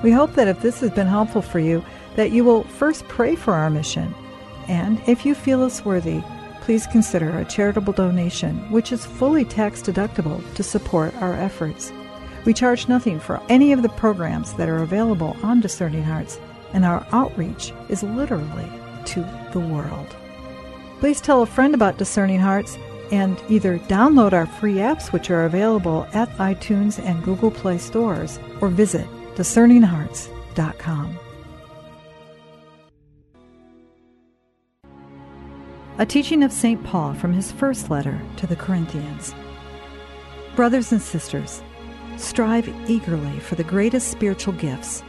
We 0.04 0.12
hope 0.12 0.34
that 0.34 0.50
if 0.50 0.62
this 0.62 0.82
has 0.82 0.92
been 0.92 1.08
helpful 1.08 1.42
for 1.42 1.60
you, 1.60 1.82
that 2.18 2.32
you 2.32 2.44
will 2.44 2.64
first 2.66 3.08
pray 3.08 3.38
for 3.38 3.54
our 3.54 3.70
mission, 3.70 4.14
and 4.67 5.01
if 5.07 5.25
you 5.25 5.33
feel 5.36 5.63
us 5.63 5.86
worthy, 5.86 6.21
please 6.62 6.88
consider 6.88 7.38
a 7.38 7.45
charitable 7.45 7.93
donation, 7.93 8.57
which 8.71 8.91
is 8.91 9.05
fully 9.05 9.45
tax 9.45 9.81
deductible 9.81 10.41
to 10.55 10.63
support 10.63 11.15
our 11.15 11.33
efforts. 11.33 11.93
We 12.45 12.53
charge 12.53 12.88
nothing 12.88 13.19
for 13.19 13.41
any 13.50 13.71
of 13.71 13.81
the 13.81 13.89
programs 13.89 14.53
that 14.53 14.69
are 14.69 14.83
available 14.83 15.36
on 15.43 15.62
Discerning 15.62 16.03
Hearts, 16.03 16.39
and 16.74 16.86
our 16.86 17.05
outreach 17.12 17.74
is 17.89 18.03
literally 18.03 18.69
to 19.05 19.21
the 19.53 19.59
world. 19.59 20.15
Please 21.00 21.21
tell 21.21 21.41
a 21.41 21.45
friend 21.45 21.74
about 21.74 21.97
Discerning 21.97 22.39
Hearts 22.39 22.77
and 23.12 23.41
either 23.50 23.79
download 23.79 24.33
our 24.33 24.45
free 24.45 24.75
apps, 24.75 25.12
which 25.12 25.29
are 25.29 25.45
available 25.45 26.07
at 26.13 26.29
iTunes 26.38 27.00
and 27.03 27.24
Google 27.24 27.51
Play 27.51 27.77
stores, 27.77 28.39
or 28.59 28.67
visit 28.67 29.07
discerninghearts.com. 29.36 31.19
A 36.00 36.06
teaching 36.06 36.44
of 36.44 36.51
St. 36.51 36.84
Paul 36.84 37.16
from 37.16 37.34
his 37.34 37.51
first 37.51 37.89
letter 37.89 38.22
to 38.36 38.46
the 38.46 38.56
Corinthians. 38.56 39.34
Brothers 40.56 40.92
and 40.92 41.01
sisters, 41.01 41.63
strive 42.18 42.70
eagerly 42.88 43.39
for 43.39 43.56
the 43.56 43.63
greatest 43.63 44.10
spiritual 44.10 44.54
gifts, 44.54 45.01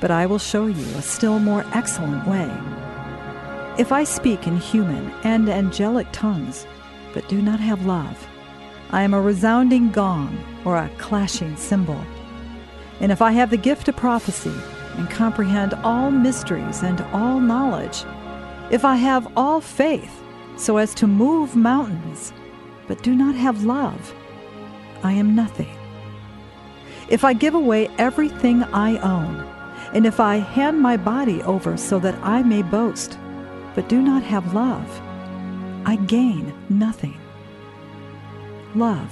but 0.00 0.12
I 0.12 0.24
will 0.26 0.38
show 0.38 0.66
you 0.66 0.84
a 0.94 1.02
still 1.02 1.40
more 1.40 1.66
excellent 1.74 2.24
way. 2.24 2.48
If 3.78 3.90
I 3.90 4.04
speak 4.04 4.46
in 4.46 4.56
human 4.58 5.10
and 5.24 5.48
angelic 5.48 6.06
tongues, 6.12 6.68
but 7.12 7.28
do 7.28 7.42
not 7.42 7.58
have 7.58 7.84
love. 7.84 8.28
I 8.90 9.02
am 9.02 9.12
a 9.12 9.20
resounding 9.20 9.90
gong 9.90 10.38
or 10.64 10.76
a 10.76 10.88
clashing 10.98 11.56
cymbal. 11.56 12.00
And 13.00 13.10
if 13.10 13.20
I 13.20 13.32
have 13.32 13.50
the 13.50 13.56
gift 13.56 13.88
of 13.88 13.96
prophecy 13.96 14.54
and 14.98 15.10
comprehend 15.10 15.74
all 15.74 16.12
mysteries 16.12 16.84
and 16.84 17.00
all 17.12 17.40
knowledge, 17.40 18.04
if 18.70 18.84
I 18.84 18.96
have 18.96 19.30
all 19.36 19.60
faith 19.60 20.22
so 20.56 20.76
as 20.76 20.94
to 20.94 21.06
move 21.06 21.54
mountains, 21.54 22.32
but 22.88 23.02
do 23.02 23.14
not 23.14 23.34
have 23.34 23.64
love, 23.64 24.14
I 25.02 25.12
am 25.12 25.34
nothing. 25.34 25.76
If 27.08 27.24
I 27.24 27.32
give 27.32 27.54
away 27.54 27.88
everything 27.98 28.64
I 28.64 28.98
own, 28.98 29.44
and 29.92 30.06
if 30.06 30.18
I 30.18 30.36
hand 30.36 30.80
my 30.80 30.96
body 30.96 31.42
over 31.42 31.76
so 31.76 31.98
that 32.00 32.18
I 32.22 32.42
may 32.42 32.62
boast, 32.62 33.18
but 33.74 33.88
do 33.88 34.02
not 34.02 34.22
have 34.24 34.54
love, 34.54 35.00
I 35.84 35.96
gain 35.96 36.52
nothing. 36.68 37.20
Love 38.74 39.10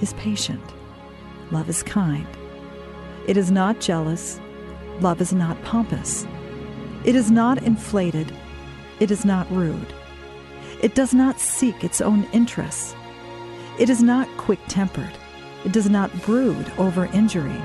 is 0.00 0.12
patient. 0.14 0.62
Love 1.50 1.68
is 1.68 1.82
kind. 1.82 2.26
It 3.26 3.36
is 3.36 3.50
not 3.50 3.80
jealous. 3.80 4.40
Love 5.00 5.20
is 5.20 5.32
not 5.32 5.60
pompous. 5.64 6.26
It 7.04 7.16
is 7.16 7.30
not 7.30 7.62
inflated. 7.62 8.32
It 9.00 9.10
is 9.10 9.24
not 9.24 9.50
rude. 9.50 9.94
It 10.82 10.94
does 10.94 11.14
not 11.14 11.40
seek 11.40 11.84
its 11.84 12.00
own 12.00 12.24
interests. 12.32 12.94
It 13.78 13.90
is 13.90 14.02
not 14.02 14.28
quick 14.36 14.60
tempered. 14.68 15.12
It 15.64 15.72
does 15.72 15.88
not 15.88 16.12
brood 16.22 16.70
over 16.78 17.06
injury. 17.06 17.62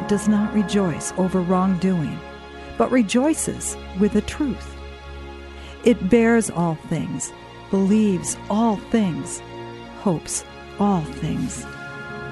It 0.00 0.08
does 0.08 0.28
not 0.28 0.54
rejoice 0.54 1.12
over 1.18 1.40
wrongdoing, 1.40 2.18
but 2.76 2.90
rejoices 2.90 3.76
with 3.98 4.12
the 4.12 4.22
truth. 4.22 4.74
It 5.84 6.08
bears 6.08 6.50
all 6.50 6.76
things 6.88 7.32
believes 7.70 8.36
all 8.48 8.76
things, 8.76 9.40
hopes 9.98 10.44
all 10.78 11.02
things, 11.02 11.64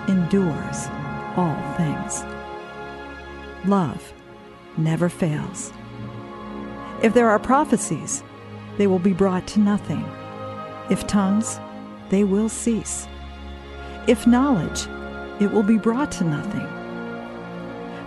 endures 0.08 0.86
all 1.36 1.56
things. 1.76 2.24
Love 3.66 4.12
never 4.76 5.08
fails. 5.08 5.72
If 7.02 7.12
there 7.12 7.28
are 7.28 7.38
prophecies, 7.38 8.22
they 8.78 8.86
will 8.86 8.98
be 8.98 9.12
brought 9.12 9.46
to 9.48 9.60
nothing. 9.60 10.04
If 10.88 11.06
tongues, 11.06 11.60
they 12.08 12.24
will 12.24 12.48
cease. 12.48 13.06
If 14.06 14.26
knowledge, 14.26 14.86
it 15.38 15.52
will 15.52 15.62
be 15.62 15.76
brought 15.76 16.10
to 16.12 16.24
nothing. 16.24 16.66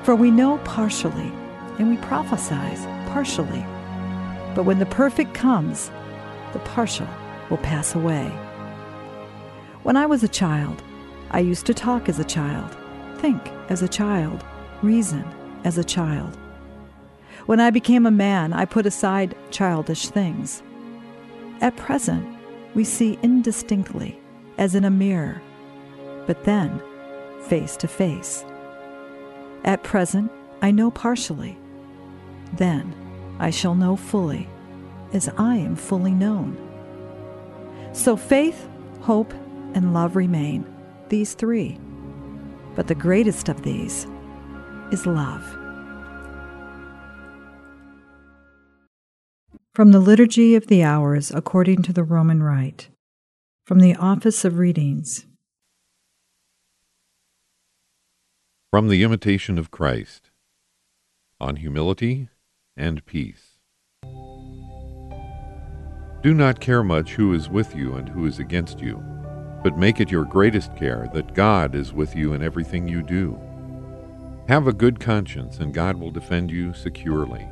For 0.04 0.16
we 0.16 0.32
know 0.32 0.58
partially, 0.60 1.32
and 1.78 1.90
we 1.90 1.98
prophesy 1.98 2.56
partially. 3.10 3.64
But 4.56 4.64
when 4.64 4.80
the 4.80 4.88
perfect 4.88 5.36
comes, 5.36 5.92
the 6.54 6.60
partial 6.60 7.08
will 7.52 7.58
pass 7.58 7.94
away. 7.94 8.30
When 9.84 9.98
I 9.98 10.08
was 10.08 10.24
a 10.24 10.28
child, 10.28 10.82
I 11.30 11.42
used 11.42 11.68
to 11.68 11.76
talk 11.76 12.10
as 12.10 12.18
a 12.18 12.24
child, 12.24 12.76
think 13.20 13.40
as 13.70 13.84
a 13.84 13.88
child, 13.88 14.44
reason 14.82 15.24
as 15.64 15.78
a 15.78 15.84
child. 15.84 16.39
When 17.46 17.60
I 17.60 17.70
became 17.70 18.06
a 18.06 18.12
man, 18.12 18.54
I 18.54 18.66
put 18.66 18.86
aside 18.86 19.36
childish 19.52 20.08
things. 20.08 20.62
At 21.62 21.76
present, 21.78 22.26
we 22.76 22.84
see 22.84 23.20
indistinctly, 23.24 24.20
as 24.58 24.76
in 24.76 24.86
a 24.86 24.90
mirror, 24.90 25.42
but 26.28 26.44
then 26.44 26.82
face 27.48 27.76
to 27.78 27.88
face. 27.88 28.46
At 29.64 29.84
present, 29.84 30.32
I 30.62 30.72
know 30.72 30.92
partially. 30.92 31.58
Then 32.54 32.94
I 33.40 33.50
shall 33.50 33.76
know 33.76 33.96
fully, 33.96 34.48
as 35.14 35.30
I 35.38 35.56
am 35.56 35.76
fully 35.76 36.12
known. 36.12 36.58
So 37.94 38.16
faith, 38.16 38.68
hope, 39.02 39.34
and 39.74 39.94
love 39.94 40.16
remain, 40.16 40.66
these 41.10 41.34
three. 41.34 41.80
But 42.76 42.88
the 42.88 42.96
greatest 42.96 43.50
of 43.50 43.64
these 43.64 44.08
is 44.92 45.06
love. 45.06 45.59
From 49.80 49.94
the 49.94 50.02
Liturgy 50.02 50.56
of 50.56 50.68
the 50.68 50.84
Hours 50.84 51.32
according 51.32 51.84
to 51.84 51.94
the 51.94 52.04
Roman 52.04 52.44
Rite, 52.44 52.90
from 53.66 53.80
the 53.80 53.96
Office 53.96 54.44
of 54.44 54.58
Readings. 54.58 55.26
From 58.72 58.90
the 58.90 59.04
Imitation 59.04 59.58
of 59.58 59.72
Christ 59.72 60.32
on 61.40 61.56
Humility 61.56 62.28
and 62.76 63.06
Peace. 63.06 63.58
Do 66.24 66.34
not 66.34 66.60
care 66.60 66.84
much 66.84 67.14
who 67.14 67.34
is 67.34 67.48
with 67.48 67.74
you 67.74 67.96
and 67.96 68.10
who 68.10 68.26
is 68.26 68.38
against 68.38 68.82
you, 68.82 69.02
but 69.64 69.78
make 69.78 70.02
it 70.02 70.12
your 70.12 70.26
greatest 70.26 70.76
care 70.76 71.10
that 71.14 71.34
God 71.34 71.74
is 71.74 71.94
with 71.94 72.18
you 72.18 72.34
in 72.34 72.44
everything 72.44 72.86
you 72.86 73.02
do. 73.02 73.40
Have 74.50 74.68
a 74.68 74.74
good 74.74 75.00
conscience, 75.00 75.60
and 75.60 75.74
God 75.74 75.96
will 75.96 76.12
defend 76.12 76.52
you 76.52 76.74
securely. 76.74 77.48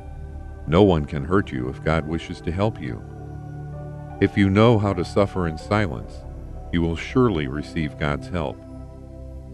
No 0.68 0.82
one 0.82 1.06
can 1.06 1.24
hurt 1.24 1.50
you 1.50 1.70
if 1.70 1.82
God 1.82 2.06
wishes 2.06 2.42
to 2.42 2.52
help 2.52 2.78
you. 2.80 3.02
If 4.20 4.36
you 4.36 4.50
know 4.50 4.78
how 4.78 4.92
to 4.92 5.04
suffer 5.04 5.48
in 5.48 5.56
silence, 5.56 6.12
you 6.72 6.82
will 6.82 6.96
surely 6.96 7.46
receive 7.46 7.98
God's 7.98 8.28
help. 8.28 8.62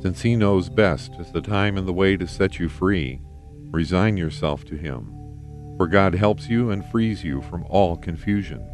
Since 0.02 0.22
He 0.22 0.34
knows 0.34 0.68
best 0.68 1.12
as 1.20 1.30
the 1.30 1.40
time 1.40 1.78
and 1.78 1.86
the 1.86 1.92
way 1.92 2.16
to 2.16 2.26
set 2.26 2.58
you 2.58 2.68
free, 2.68 3.20
resign 3.70 4.16
yourself 4.16 4.64
to 4.64 4.76
Him, 4.76 5.14
for 5.76 5.86
God 5.86 6.16
helps 6.16 6.48
you 6.48 6.70
and 6.70 6.84
frees 6.84 7.22
you 7.22 7.42
from 7.42 7.64
all 7.68 7.96
confusion. 7.96 8.68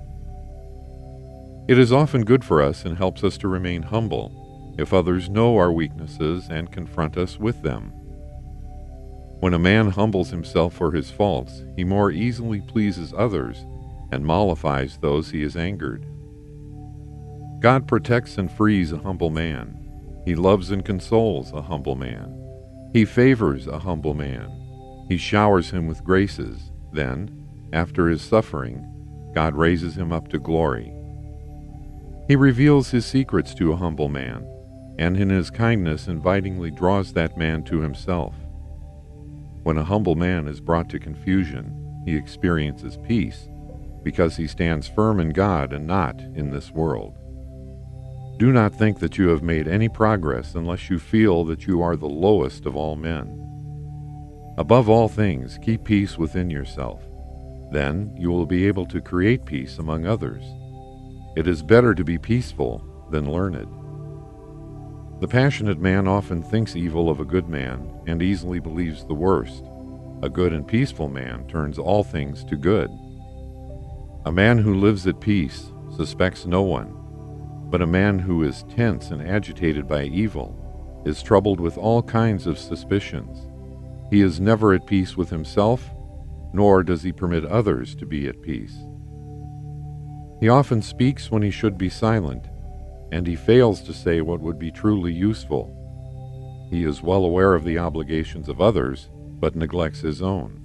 It 1.69 1.79
is 1.79 1.93
often 1.93 2.25
good 2.25 2.43
for 2.43 2.63
us 2.63 2.87
and 2.87 2.97
helps 2.97 3.23
us 3.23 3.37
to 3.39 3.49
remain 3.49 3.83
humble 3.83 4.75
if 4.79 4.95
others 4.95 5.29
know 5.29 5.59
our 5.59 5.71
weaknesses 5.71 6.49
and 6.49 6.73
confront 6.73 7.19
us 7.19 7.39
with 7.39 7.61
them. 7.63 7.93
When 9.41 9.55
a 9.55 9.59
man 9.59 9.91
humbles 9.91 10.31
himself 10.31 10.75
for 10.75 10.93
his 10.93 11.11
faults, 11.11 11.65
he 11.75 11.83
more 11.83 12.11
easily 12.11 12.61
pleases 12.61 13.15
others 13.17 13.65
and 14.13 14.25
mollifies 14.25 14.99
those 14.99 15.31
he 15.31 15.43
has 15.43 15.57
angered. 15.57 16.05
God 17.61 17.89
protects 17.89 18.37
and 18.37 18.53
frees 18.53 18.93
a 18.93 18.99
humble 18.99 19.31
man. 19.31 19.77
He 20.27 20.35
loves 20.35 20.71
and 20.71 20.85
consoles 20.85 21.53
a 21.53 21.63
humble 21.63 21.95
man. 21.95 22.37
He 22.93 23.05
favors 23.05 23.67
a 23.67 23.79
humble 23.79 24.15
man. 24.15 25.07
He 25.09 25.17
showers 25.17 25.71
him 25.71 25.87
with 25.87 26.05
graces. 26.05 26.71
Then, 26.93 27.47
after 27.73 28.09
his 28.09 28.23
suffering, 28.23 28.87
God 29.35 29.55
raises 29.55 29.97
him 29.97 30.13
up 30.13 30.29
to 30.29 30.39
glory. 30.39 30.93
He 32.29 32.37
reveals 32.37 32.91
his 32.91 33.07
secrets 33.07 33.55
to 33.55 33.73
a 33.73 33.77
humble 33.77 34.09
man, 34.09 34.47
and 34.99 35.17
in 35.17 35.31
his 35.31 35.51
kindness 35.51 36.09
invitingly 36.09 36.71
draws 36.71 37.13
that 37.13 37.39
man 37.39 37.63
to 37.65 37.81
himself. 37.81 38.35
When 39.63 39.77
a 39.79 39.85
humble 39.85 40.15
man 40.15 40.49
is 40.49 40.61
brought 40.61 40.89
to 40.91 40.99
confusion, 40.99 42.03
he 42.07 42.17
experiences 42.17 42.99
peace, 43.07 43.49
because 44.03 44.37
he 44.37 44.47
stands 44.47 44.89
firm 44.89 45.21
in 45.21 45.31
God 45.31 45.73
and 45.73 45.87
not 45.87 46.19
in 46.35 46.51
this 46.51 46.71
world. 46.71 47.17
Do 48.39 48.53
not 48.53 48.75
think 48.75 49.01
that 49.01 49.19
you 49.19 49.29
have 49.29 49.43
made 49.43 49.69
any 49.69 49.89
progress 49.89 50.55
unless 50.55 50.89
you 50.89 50.99
feel 50.99 51.45
that 51.45 51.67
you 51.67 51.83
are 51.83 51.97
the 51.97 52.09
lowest 52.09 52.65
of 52.65 52.75
all 52.75 52.97
men. 52.97 53.37
Above 54.57 54.89
all 54.89 55.09
things, 55.09 55.59
keep 55.63 55.85
peace 55.85 56.17
within 56.17 56.49
yourself. 56.49 57.03
Then 57.71 58.15
you 58.17 58.31
will 58.31 58.47
be 58.47 58.67
able 58.67 58.87
to 58.87 59.01
create 59.01 59.45
peace 59.45 59.79
among 59.79 60.07
others. 60.07 60.43
It 61.37 61.47
is 61.47 61.63
better 61.63 61.95
to 61.95 62.03
be 62.03 62.17
peaceful 62.17 62.83
than 63.11 63.31
learned. 63.31 63.69
The 65.21 65.29
passionate 65.29 65.79
man 65.79 66.09
often 66.09 66.43
thinks 66.43 66.75
evil 66.75 67.11
of 67.11 67.21
a 67.21 67.27
good 67.27 67.47
man 67.47 67.93
and 68.07 68.23
easily 68.23 68.59
believes 68.59 69.05
the 69.05 69.13
worst. 69.13 69.65
A 70.23 70.31
good 70.31 70.55
and 70.55 70.67
peaceful 70.67 71.09
man 71.09 71.47
turns 71.47 71.79
all 71.79 72.03
things 72.03 72.43
to 72.45 72.57
good. 72.57 72.91
A 74.25 74.33
man 74.33 74.57
who 74.57 74.77
lives 74.77 75.07
at 75.07 75.21
peace 75.21 75.73
suspects 75.95 76.47
no 76.47 76.63
one, 76.63 76.97
but 77.71 77.83
a 77.83 77.87
man 77.87 78.19
who 78.19 78.43
is 78.43 78.65
tense 78.75 79.11
and 79.11 79.21
agitated 79.21 79.87
by 79.87 80.05
evil 80.05 81.03
is 81.05 81.23
troubled 81.23 81.61
with 81.61 81.77
all 81.77 82.03
kinds 82.03 82.47
of 82.47 82.59
suspicions. 82.59 83.47
He 84.11 84.23
is 84.23 84.41
never 84.41 84.73
at 84.73 84.87
peace 84.87 85.19
with 85.19 85.29
himself, 85.29 85.91
nor 86.55 86.83
does 86.83 87.03
he 87.03 87.13
permit 87.13 87.45
others 87.45 87.95
to 87.97 88.07
be 88.07 88.27
at 88.27 88.41
peace. 88.41 88.77
He 90.41 90.49
often 90.49 90.81
speaks 90.81 91.31
when 91.31 91.43
he 91.43 91.51
should 91.51 91.77
be 91.77 91.91
silent, 91.91 92.49
and 93.13 93.27
he 93.27 93.37
fails 93.37 93.83
to 93.83 93.93
say 93.93 94.21
what 94.21 94.41
would 94.41 94.59
be 94.59 94.71
truly 94.71 95.13
useful. 95.13 95.77
He 96.71 96.85
is 96.85 97.03
well 97.03 97.25
aware 97.25 97.55
of 97.55 97.65
the 97.65 97.79
obligations 97.79 98.49
of 98.49 98.61
others, 98.61 99.09
but 99.41 99.57
neglects 99.57 100.01
his 100.01 100.23
own. 100.23 100.57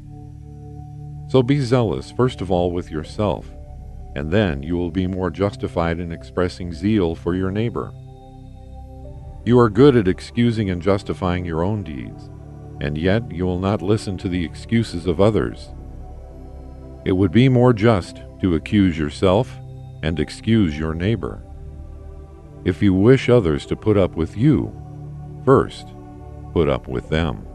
So 1.30 1.42
be 1.42 1.60
zealous, 1.60 2.12
first 2.12 2.42
of 2.42 2.52
all, 2.52 2.72
with 2.72 2.92
yourself 2.92 3.50
and 4.16 4.32
then 4.32 4.64
you 4.64 4.78
will 4.78 4.92
be 4.92 5.06
more 5.06 5.30
justified 5.30 6.00
in 6.00 6.12
expressing 6.12 6.74
zeal 6.74 7.14
for 7.16 7.36
your 7.36 7.52
neighbor. 7.52 7.92
You 9.46 9.60
are 9.60 9.70
good 9.70 9.96
at 9.96 10.08
excusing 10.08 10.70
and 10.70 10.82
justifying 10.82 11.46
your 11.46 11.64
own 11.64 11.84
deeds, 11.84 12.30
and 12.82 12.98
yet 12.98 13.30
you 13.30 13.46
will 13.46 13.60
not 13.60 13.82
listen 13.82 14.18
to 14.20 14.30
the 14.30 14.44
excuses 14.44 15.06
of 15.06 15.22
others. 15.22 15.70
It 17.06 17.12
would 17.12 17.32
be 17.32 17.50
more 17.50 17.74
just 17.74 18.22
to 18.42 18.56
accuse 18.56 18.98
yourself 18.98 19.60
and 20.02 20.20
excuse 20.20 20.78
your 20.78 20.94
neighbor. 20.94 21.44
If 22.66 22.82
you 22.82 22.96
wish 22.96 23.30
others 23.30 23.66
to 23.68 23.76
put 23.76 23.96
up 23.96 24.16
with 24.16 24.36
you, 24.36 24.74
first 25.46 25.88
put 26.52 26.68
up 26.68 26.88
with 26.88 27.10
them. 27.10 27.46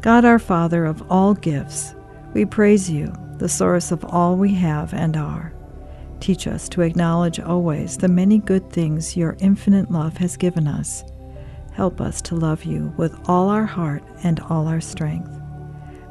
God 0.00 0.24
our 0.24 0.38
Father 0.38 0.86
of 0.86 1.02
all 1.10 1.34
gifts, 1.34 1.94
we 2.32 2.46
praise 2.46 2.88
you, 2.88 3.12
the 3.38 3.48
source 3.48 3.92
of 3.92 4.02
all 4.04 4.36
we 4.36 4.54
have 4.54 4.94
and 4.94 5.16
are. 5.16 5.52
Teach 6.20 6.46
us 6.46 6.68
to 6.70 6.80
acknowledge 6.80 7.38
always 7.38 7.98
the 7.98 8.08
many 8.08 8.38
good 8.38 8.70
things 8.70 9.16
your 9.16 9.36
infinite 9.40 9.90
love 9.90 10.16
has 10.16 10.38
given 10.38 10.66
us. 10.66 11.04
Help 11.72 12.00
us 12.00 12.22
to 12.22 12.34
love 12.34 12.64
you 12.64 12.94
with 12.96 13.14
all 13.28 13.50
our 13.50 13.66
heart 13.66 14.02
and 14.22 14.40
all 14.40 14.66
our 14.66 14.80
strength. 14.80 15.30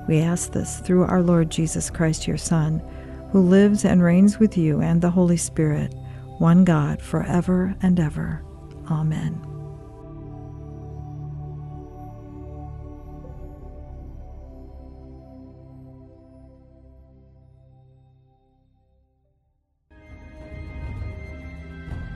We 0.07 0.19
ask 0.19 0.51
this 0.51 0.79
through 0.79 1.03
our 1.03 1.23
Lord 1.23 1.49
Jesus 1.49 1.89
Christ, 1.89 2.27
your 2.27 2.37
Son, 2.37 2.79
who 3.31 3.41
lives 3.41 3.85
and 3.85 4.03
reigns 4.03 4.39
with 4.39 4.57
you 4.57 4.81
and 4.81 5.01
the 5.01 5.09
Holy 5.09 5.37
Spirit, 5.37 5.93
one 6.37 6.63
God, 6.63 7.01
forever 7.01 7.75
and 7.81 7.99
ever. 7.99 8.43
Amen. 8.89 9.41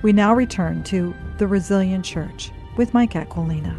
We 0.02 0.14
now 0.14 0.34
return 0.34 0.84
to 0.86 1.14
the 1.40 1.48
Resilient 1.48 2.06
Church 2.06 2.52
with 2.78 2.94
Mike 2.94 3.16
Aquilina. 3.16 3.78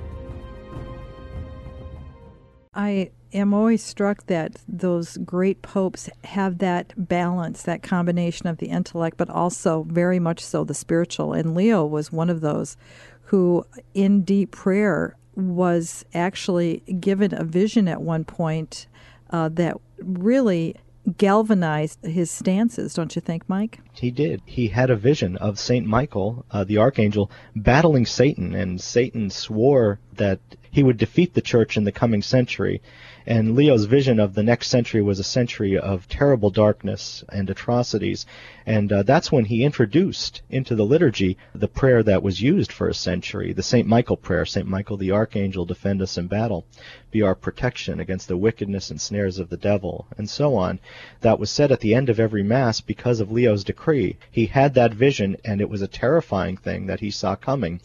I 2.74 3.10
am 3.32 3.54
always 3.54 3.82
struck 3.82 4.26
that 4.26 4.56
those 4.68 5.16
great 5.18 5.62
popes 5.62 6.08
have 6.24 6.58
that 6.58 6.92
balance, 6.96 7.62
that 7.62 7.82
combination 7.82 8.46
of 8.46 8.58
the 8.58 8.66
intellect, 8.66 9.16
but 9.16 9.30
also 9.30 9.84
very 9.88 10.18
much 10.18 10.44
so 10.44 10.64
the 10.64 10.74
spiritual. 10.74 11.32
And 11.32 11.54
Leo 11.54 11.84
was 11.84 12.12
one 12.12 12.30
of 12.30 12.40
those 12.40 12.76
who, 13.24 13.64
in 13.94 14.22
deep 14.22 14.50
prayer, 14.50 15.16
was 15.36 16.04
actually 16.12 16.82
given 16.98 17.32
a 17.32 17.44
vision 17.44 17.88
at 17.88 18.02
one 18.02 18.24
point 18.24 18.86
uh, 19.30 19.48
that 19.50 19.76
really 19.98 20.76
galvanized 21.16 22.04
his 22.04 22.30
stances, 22.30 22.94
don't 22.94 23.14
you 23.16 23.22
think, 23.22 23.48
Mike? 23.48 23.80
He 23.92 24.10
did. 24.10 24.42
He 24.44 24.68
had 24.68 24.90
a 24.90 24.96
vision 24.96 25.36
of 25.38 25.58
Saint 25.58 25.86
Michael, 25.86 26.44
uh, 26.50 26.64
the 26.64 26.78
archangel, 26.78 27.30
battling 27.56 28.06
Satan, 28.06 28.54
and 28.54 28.80
Satan 28.80 29.30
swore 29.30 29.98
that 30.14 30.40
he 30.70 30.82
would 30.82 30.98
defeat 30.98 31.34
the 31.34 31.40
church 31.40 31.76
in 31.76 31.84
the 31.84 31.92
coming 31.92 32.22
century. 32.22 32.82
And 33.26 33.54
Leo's 33.54 33.84
vision 33.84 34.18
of 34.18 34.34
the 34.34 34.42
next 34.42 34.68
century 34.68 35.02
was 35.02 35.18
a 35.18 35.24
century 35.24 35.76
of 35.76 36.08
terrible 36.08 36.50
darkness 36.50 37.22
and 37.28 37.50
atrocities. 37.50 38.24
And 38.64 38.92
uh, 38.92 39.02
that's 39.02 39.30
when 39.30 39.44
he 39.44 39.62
introduced 39.62 40.40
into 40.48 40.74
the 40.74 40.86
liturgy 40.86 41.36
the 41.54 41.68
prayer 41.68 42.02
that 42.02 42.22
was 42.22 42.40
used 42.40 42.72
for 42.72 42.88
a 42.88 42.94
century, 42.94 43.52
the 43.52 43.62
St. 43.62 43.86
Michael 43.86 44.16
prayer. 44.16 44.46
St. 44.46 44.66
Michael 44.66 44.96
the 44.96 45.10
Archangel, 45.10 45.66
defend 45.66 46.00
us 46.00 46.16
in 46.16 46.28
battle, 46.28 46.64
be 47.10 47.20
our 47.20 47.34
protection 47.34 48.00
against 48.00 48.26
the 48.26 48.36
wickedness 48.36 48.90
and 48.90 49.00
snares 49.00 49.38
of 49.38 49.50
the 49.50 49.56
devil, 49.56 50.06
and 50.16 50.30
so 50.30 50.56
on. 50.56 50.78
That 51.20 51.38
was 51.38 51.50
said 51.50 51.70
at 51.70 51.80
the 51.80 51.94
end 51.94 52.08
of 52.08 52.18
every 52.18 52.42
Mass 52.42 52.80
because 52.80 53.20
of 53.20 53.30
Leo's 53.30 53.64
decree. 53.64 54.16
He 54.30 54.46
had 54.46 54.74
that 54.74 54.94
vision, 54.94 55.36
and 55.44 55.60
it 55.60 55.68
was 55.68 55.82
a 55.82 55.88
terrifying 55.88 56.56
thing 56.56 56.86
that 56.86 57.00
he 57.00 57.10
saw 57.10 57.36
coming 57.36 57.80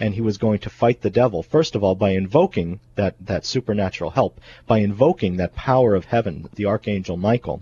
and 0.00 0.14
he 0.14 0.20
was 0.22 0.38
going 0.38 0.58
to 0.58 0.70
fight 0.70 1.02
the 1.02 1.10
devil 1.10 1.42
first 1.42 1.76
of 1.76 1.84
all 1.84 1.94
by 1.94 2.10
invoking 2.10 2.80
that 2.96 3.14
that 3.20 3.44
supernatural 3.44 4.10
help 4.10 4.40
by 4.66 4.78
invoking 4.78 5.36
that 5.36 5.54
power 5.54 5.94
of 5.94 6.06
heaven 6.06 6.48
the 6.54 6.64
archangel 6.66 7.16
michael 7.16 7.60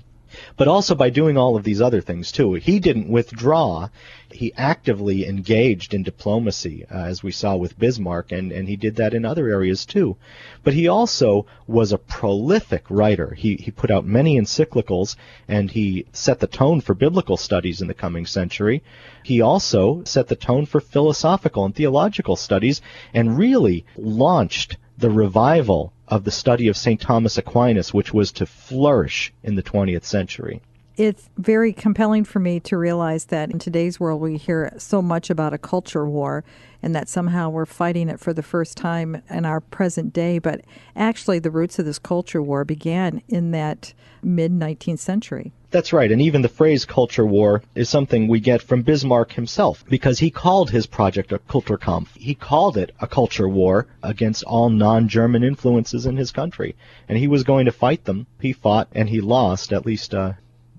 but 0.57 0.69
also 0.69 0.95
by 0.95 1.11
doing 1.11 1.37
all 1.37 1.57
of 1.57 1.65
these 1.65 1.81
other 1.81 2.01
things 2.01 2.33
too. 2.33 2.55
He 2.55 2.79
didn't 2.79 3.09
withdraw. 3.09 3.89
He 4.31 4.53
actively 4.57 5.27
engaged 5.27 5.95
in 5.95 6.03
diplomacy, 6.03 6.85
uh, 6.91 6.99
as 7.05 7.23
we 7.23 7.33
saw 7.33 7.57
with 7.57 7.79
Bismarck, 7.79 8.31
and, 8.31 8.53
and 8.53 8.69
he 8.69 8.77
did 8.77 8.97
that 8.97 9.15
in 9.15 9.25
other 9.25 9.49
areas 9.49 9.87
too. 9.87 10.17
But 10.63 10.75
he 10.75 10.87
also 10.89 11.47
was 11.67 11.93
a 11.93 11.99
prolific 11.99 12.85
writer. 12.91 13.35
He, 13.35 13.57
he 13.57 13.71
put 13.71 13.91
out 13.91 14.05
many 14.05 14.39
encyclicals, 14.39 15.17
and 15.47 15.71
he 15.71 16.07
set 16.13 16.41
the 16.41 16.47
tone 16.47 16.81
for 16.81 16.95
biblical 16.95 17.37
studies 17.37 17.81
in 17.81 17.89
the 17.89 17.95
coming 17.95 18.27
century. 18.27 18.83
He 19.23 19.41
also 19.41 20.03
set 20.05 20.29
the 20.29 20.37
tone 20.37 20.67
for 20.67 20.81
philosophical 20.81 21.65
and 21.65 21.75
theological 21.75 22.37
studies, 22.37 22.83
and 23.15 23.39
really 23.39 23.87
launched 23.97 24.77
the 24.99 25.11
revival 25.11 25.93
of 26.11 26.25
the 26.25 26.31
study 26.31 26.69
of 26.69 26.77
St. 26.77 27.01
Thomas 27.01 27.39
Aquinas, 27.39 27.95
which 27.95 28.13
was 28.13 28.33
to 28.33 28.47
flourish 28.47 29.33
in 29.43 29.55
the 29.55 29.63
20th 29.63 30.05
century. 30.05 30.61
It's 30.99 31.31
very 31.39 31.73
compelling 31.73 32.25
for 32.25 32.41
me 32.41 32.59
to 32.59 32.77
realize 32.77 33.27
that 33.27 33.53
in 33.53 33.61
today's 33.61 34.01
world 34.01 34.21
we 34.21 34.37
hear 34.37 34.75
so 34.79 35.01
much 35.01 35.31
about 35.31 35.55
a 35.55 35.59
culture 35.59 36.05
war 36.05 36.43
and 36.83 36.93
that 36.93 37.09
somehow 37.09 37.51
we're 37.51 37.67
fighting 37.67 38.09
it 38.09 38.19
for 38.19 38.33
the 38.33 38.43
first 38.43 38.77
time 38.77 39.23
in 39.31 39.47
our 39.47 39.61
present 39.61 40.13
day. 40.13 40.41
But 40.41 40.63
actually, 40.97 41.39
the 41.39 41.53
roots 41.53 41.79
of 41.79 41.85
this 41.85 42.01
culture 42.01 42.43
war 42.43 42.65
began 42.65 43.23
in 43.29 43.53
that 43.53 43.95
mid 44.25 44.51
19th 44.51 44.99
century. 44.99 45.53
That's 45.71 45.93
right, 45.93 46.11
and 46.11 46.21
even 46.21 46.43
the 46.43 46.49
phrase 46.49 46.85
culture 46.85 47.25
war 47.25 47.63
is 47.77 47.89
something 47.89 48.27
we 48.27 48.41
get 48.41 48.61
from 48.61 48.83
Bismarck 48.83 49.31
himself, 49.31 49.85
because 49.89 50.19
he 50.19 50.31
called 50.31 50.71
his 50.71 50.87
project 50.87 51.31
a 51.31 51.39
Kulturkampf. 51.39 52.09
He 52.17 52.35
called 52.35 52.77
it 52.77 52.91
a 53.01 53.07
culture 53.07 53.49
war 53.49 53.87
against 54.03 54.43
all 54.43 54.69
non-German 54.69 55.45
influences 55.45 56.07
in 56.07 56.17
his 56.17 56.33
country, 56.33 56.75
and 57.09 57.17
he 57.19 57.29
was 57.29 57.45
going 57.45 57.67
to 57.67 57.73
fight 57.73 58.05
them. 58.05 58.27
He 58.41 58.53
fought, 58.53 58.89
and 58.97 59.09
he 59.09 59.21
lost, 59.21 59.73
at 59.73 59.87
least 59.87 60.13
uh, 60.13 60.33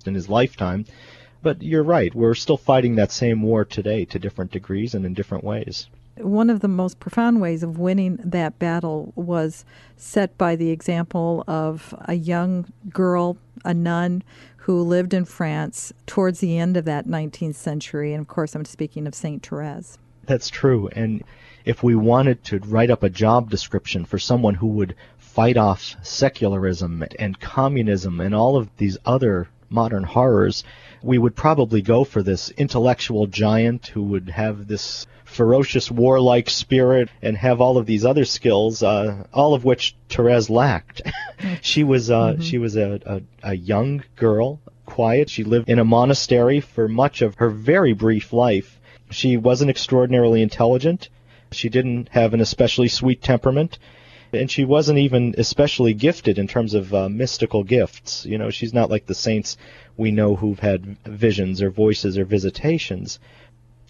in 0.07 0.15
his 0.15 0.29
lifetime. 0.29 0.85
But 1.41 1.61
you're 1.61 1.83
right, 1.83 2.13
we're 2.13 2.35
still 2.35 2.57
fighting 2.57 2.95
that 2.95 3.11
same 3.11 3.41
war 3.41 3.63
today 3.63 4.05
to 4.05 4.19
different 4.19 4.51
degrees 4.51 4.93
and 4.93 5.05
in 5.05 5.13
different 5.13 5.43
ways. 5.43 5.87
One 6.17 6.49
of 6.49 6.59
the 6.59 6.67
most 6.67 6.99
profound 6.99 7.39
ways 7.39 7.63
of 7.63 7.79
winning 7.79 8.19
that 8.21 8.59
battle 8.59 9.13
was 9.15 9.63
set 9.95 10.37
by 10.37 10.57
the 10.57 10.69
example 10.69 11.45
of 11.47 11.95
a 12.09 12.15
young 12.15 12.65
girl, 12.89 13.37
a 13.63 13.73
nun, 13.73 14.23
who 14.57 14.83
lived 14.83 15.13
in 15.13 15.23
France 15.23 15.93
towards 16.05 16.41
the 16.41 16.57
end 16.57 16.75
of 16.75 16.85
that 16.85 17.07
19th 17.07 17.55
century. 17.55 18.13
And 18.13 18.21
of 18.21 18.27
course, 18.27 18.53
I'm 18.53 18.65
speaking 18.65 19.07
of 19.07 19.15
St. 19.15 19.41
Therese. 19.45 19.97
That's 20.25 20.49
true. 20.49 20.89
And 20.89 21.23
if 21.63 21.81
we 21.83 21.95
wanted 21.95 22.43
to 22.45 22.59
write 22.59 22.91
up 22.91 23.01
a 23.01 23.09
job 23.09 23.49
description 23.49 24.03
for 24.03 24.19
someone 24.19 24.55
who 24.55 24.67
would 24.67 24.95
fight 25.17 25.57
off 25.57 25.95
secularism 26.03 27.03
and 27.17 27.39
communism 27.39 28.19
and 28.19 28.35
all 28.35 28.57
of 28.57 28.69
these 28.77 28.97
other 29.05 29.47
modern 29.69 30.03
horrors, 30.03 30.63
we 31.01 31.17
would 31.17 31.35
probably 31.35 31.81
go 31.81 32.03
for 32.03 32.21
this 32.21 32.49
intellectual 32.51 33.27
giant 33.27 33.87
who 33.87 34.03
would 34.03 34.29
have 34.29 34.67
this 34.67 35.07
ferocious 35.25 35.91
warlike 35.91 36.49
spirit 36.49 37.09
and 37.21 37.37
have 37.37 37.61
all 37.61 37.77
of 37.77 37.85
these 37.85 38.03
other 38.03 38.25
skills, 38.25 38.81
uh, 38.81 39.23
all 39.33 39.53
of 39.53 39.63
which 39.63 39.95
Therese 40.09 40.49
lacked. 40.49 41.01
she 41.61 41.83
was 41.83 42.09
uh, 42.09 42.33
mm-hmm. 42.33 42.41
she 42.41 42.57
was 42.57 42.75
a, 42.75 42.99
a, 43.05 43.21
a 43.43 43.55
young 43.55 44.03
girl, 44.15 44.59
quiet. 44.85 45.29
She 45.29 45.43
lived 45.43 45.69
in 45.69 45.79
a 45.79 45.85
monastery 45.85 46.59
for 46.59 46.87
much 46.87 47.21
of 47.21 47.35
her 47.35 47.49
very 47.49 47.93
brief 47.93 48.33
life. 48.33 48.79
She 49.11 49.37
wasn't 49.37 49.69
extraordinarily 49.69 50.41
intelligent. 50.41 51.09
She 51.51 51.69
didn't 51.69 52.09
have 52.09 52.33
an 52.33 52.41
especially 52.41 52.89
sweet 52.89 53.21
temperament 53.21 53.79
and 54.33 54.49
she 54.49 54.65
wasn't 54.65 54.99
even 54.99 55.35
especially 55.37 55.93
gifted 55.93 56.37
in 56.37 56.47
terms 56.47 56.73
of 56.73 56.93
uh, 56.93 57.09
mystical 57.09 57.63
gifts. 57.63 58.25
You 58.25 58.37
know, 58.37 58.49
she's 58.49 58.73
not 58.73 58.89
like 58.89 59.05
the 59.05 59.15
saints 59.15 59.57
we 59.97 60.11
know 60.11 60.35
who've 60.35 60.59
had 60.59 60.97
visions 61.05 61.61
or 61.61 61.69
voices 61.69 62.17
or 62.17 62.25
visitations. 62.25 63.19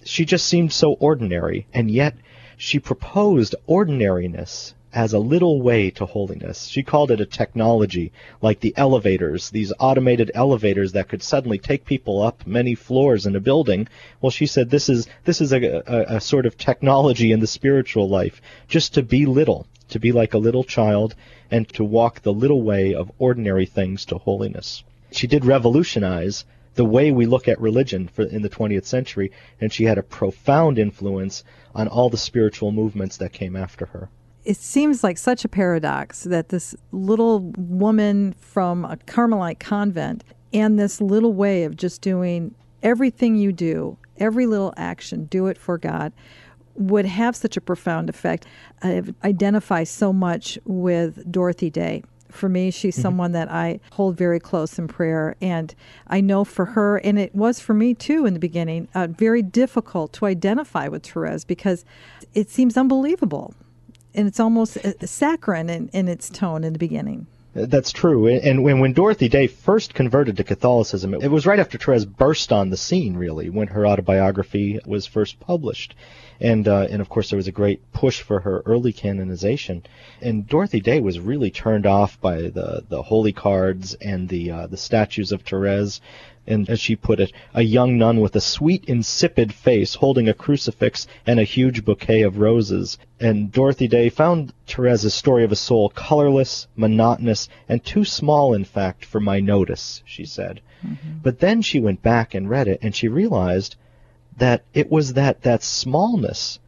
She 0.03 0.25
just 0.25 0.45
seemed 0.45 0.71
so 0.71 0.93
ordinary, 0.93 1.67
and 1.73 1.91
yet 1.91 2.15
she 2.57 2.79
proposed 2.79 3.55
ordinariness 3.67 4.73
as 4.91 5.13
a 5.13 5.19
little 5.19 5.61
way 5.61 5.91
to 5.91 6.05
holiness. 6.05 6.65
She 6.65 6.81
called 6.81 7.11
it 7.11 7.21
a 7.21 7.25
technology, 7.25 8.11
like 8.41 8.59
the 8.59 8.73
elevators, 8.75 9.49
these 9.51 9.71
automated 9.79 10.31
elevators 10.33 10.93
that 10.93 11.07
could 11.07 11.21
suddenly 11.21 11.59
take 11.59 11.85
people 11.85 12.23
up 12.23 12.47
many 12.47 12.75
floors 12.75 13.25
in 13.25 13.35
a 13.35 13.39
building. 13.39 13.87
Well, 14.19 14.31
she 14.31 14.47
said 14.47 14.69
this 14.69 14.89
is 14.89 15.07
this 15.25 15.41
is 15.41 15.53
a, 15.53 15.83
a, 15.85 16.15
a 16.15 16.21
sort 16.21 16.45
of 16.45 16.57
technology 16.57 17.31
in 17.31 17.39
the 17.39 17.47
spiritual 17.47 18.09
life, 18.09 18.41
just 18.67 18.95
to 18.95 19.03
be 19.03 19.25
little, 19.25 19.67
to 19.89 19.99
be 19.99 20.11
like 20.11 20.33
a 20.33 20.37
little 20.37 20.63
child, 20.63 21.15
and 21.51 21.67
to 21.69 21.83
walk 21.83 22.21
the 22.21 22.33
little 22.33 22.61
way 22.61 22.93
of 22.93 23.11
ordinary 23.17 23.65
things 23.65 24.05
to 24.05 24.17
holiness. 24.17 24.83
She 25.11 25.27
did 25.27 25.45
revolutionize 25.45 26.45
the 26.75 26.85
way 26.85 27.11
we 27.11 27.25
look 27.25 27.47
at 27.47 27.59
religion 27.59 28.07
for, 28.07 28.23
in 28.23 28.41
the 28.41 28.49
20th 28.49 28.85
century, 28.85 29.31
and 29.59 29.73
she 29.73 29.85
had 29.85 29.97
a 29.97 30.03
profound 30.03 30.79
influence 30.79 31.43
on 31.75 31.87
all 31.87 32.09
the 32.09 32.17
spiritual 32.17 32.71
movements 32.71 33.17
that 33.17 33.33
came 33.33 33.55
after 33.55 33.87
her. 33.87 34.09
It 34.45 34.57
seems 34.57 35.03
like 35.03 35.17
such 35.17 35.43
a 35.43 35.49
paradox 35.49 36.23
that 36.23 36.49
this 36.49 36.75
little 36.91 37.51
woman 37.57 38.33
from 38.39 38.85
a 38.85 38.97
Carmelite 38.97 39.59
convent 39.59 40.23
and 40.53 40.79
this 40.79 41.01
little 41.01 41.33
way 41.33 41.65
of 41.65 41.75
just 41.75 42.01
doing 42.01 42.55
everything 42.81 43.35
you 43.35 43.51
do, 43.51 43.97
every 44.17 44.45
little 44.45 44.73
action, 44.77 45.25
do 45.25 45.47
it 45.47 45.57
for 45.57 45.77
God, 45.77 46.13
would 46.79 47.05
have 47.05 47.35
such 47.35 47.57
a 47.57 47.61
profound 47.61 48.09
effect. 48.09 48.45
I 48.81 49.03
identify 49.23 49.83
so 49.83 50.11
much 50.11 50.57
with 50.65 51.31
Dorothy 51.31 51.69
Day. 51.69 52.03
For 52.29 52.47
me, 52.47 52.71
she's 52.71 52.95
mm-hmm. 52.95 53.01
someone 53.01 53.31
that 53.33 53.51
I 53.51 53.79
hold 53.91 54.15
very 54.15 54.39
close 54.39 54.79
in 54.79 54.87
prayer. 54.87 55.35
And 55.41 55.73
I 56.07 56.21
know 56.21 56.43
for 56.43 56.65
her, 56.65 56.97
and 56.97 57.19
it 57.19 57.35
was 57.35 57.59
for 57.59 57.73
me 57.73 57.93
too 57.93 58.25
in 58.25 58.33
the 58.33 58.39
beginning, 58.39 58.87
uh, 58.95 59.07
very 59.07 59.41
difficult 59.41 60.13
to 60.13 60.25
identify 60.25 60.87
with 60.87 61.05
Therese 61.05 61.43
because 61.43 61.85
it 62.33 62.49
seems 62.49 62.77
unbelievable. 62.77 63.53
And 64.13 64.27
it's 64.27 64.39
almost 64.39 64.77
uh, 64.77 64.93
saccharine 65.05 65.69
in, 65.69 65.89
in 65.89 66.07
its 66.07 66.29
tone 66.29 66.63
in 66.63 66.73
the 66.73 66.79
beginning. 66.79 67.27
That's 67.53 67.91
true. 67.91 68.27
And 68.27 68.63
when, 68.63 68.79
when 68.79 68.93
Dorothy 68.93 69.27
Day 69.27 69.47
first 69.47 69.93
converted 69.93 70.37
to 70.37 70.43
Catholicism, 70.43 71.15
it 71.15 71.31
was 71.31 71.47
right 71.47 71.59
after 71.59 71.77
Therese 71.77 72.05
burst 72.05 72.51
on 72.51 72.69
the 72.69 72.77
scene, 72.77 73.17
really, 73.17 73.49
when 73.49 73.67
her 73.67 73.87
autobiography 73.87 74.79
was 74.85 75.07
first 75.07 75.39
published 75.39 75.95
and 76.41 76.67
uh, 76.67 76.87
and 76.89 77.01
of 77.01 77.09
course 77.09 77.29
there 77.29 77.37
was 77.37 77.47
a 77.47 77.53
great 77.53 77.91
push 77.91 78.21
for 78.21 78.39
her 78.41 78.61
early 78.65 78.93
canonization. 78.93 79.83
And 80.21 80.47
Dorothy 80.47 80.79
Day 80.79 80.99
was 80.99 81.19
really 81.19 81.51
turned 81.51 81.85
off 81.85 82.19
by 82.21 82.41
the 82.41 82.83
the 82.87 83.01
holy 83.01 83.33
cards 83.33 83.93
and 83.95 84.29
the 84.29 84.51
uh, 84.51 84.67
the 84.67 84.77
statues 84.77 85.31
of 85.31 85.41
Therese. 85.41 86.01
And 86.49 86.67
as 86.69 86.79
she 86.79 86.95
put 86.95 87.19
it, 87.19 87.31
a 87.53 87.61
young 87.61 87.97
nun 87.97 88.19
with 88.19 88.35
a 88.35 88.41
sweet, 88.41 88.83
insipid 88.85 89.53
face 89.53 89.95
holding 89.95 90.27
a 90.27 90.33
crucifix 90.33 91.07
and 91.25 91.39
a 91.39 91.43
huge 91.43 91.85
bouquet 91.85 92.23
of 92.23 92.39
roses. 92.39 92.97
And 93.19 93.51
Dorothy 93.51 93.87
Day 93.87 94.09
found 94.09 94.51
Therese's 94.65 95.13
story 95.13 95.43
of 95.43 95.51
a 95.51 95.55
soul 95.55 95.89
colorless, 95.89 96.67
monotonous, 96.75 97.47
and 97.69 97.85
too 97.85 98.03
small, 98.03 98.53
in 98.53 98.65
fact, 98.65 99.05
for 99.05 99.19
my 99.19 99.39
notice, 99.39 100.01
she 100.05 100.25
said. 100.25 100.59
Mm-hmm. 100.85 101.19
But 101.21 101.39
then 101.39 101.61
she 101.61 101.79
went 101.79 102.01
back 102.01 102.33
and 102.33 102.49
read 102.49 102.67
it, 102.67 102.79
and 102.81 102.95
she 102.95 103.07
realized 103.07 103.75
that 104.37 104.63
it 104.73 104.89
was 104.89 105.13
that 105.13 105.43
that 105.43 105.61
smallness, 105.61 106.59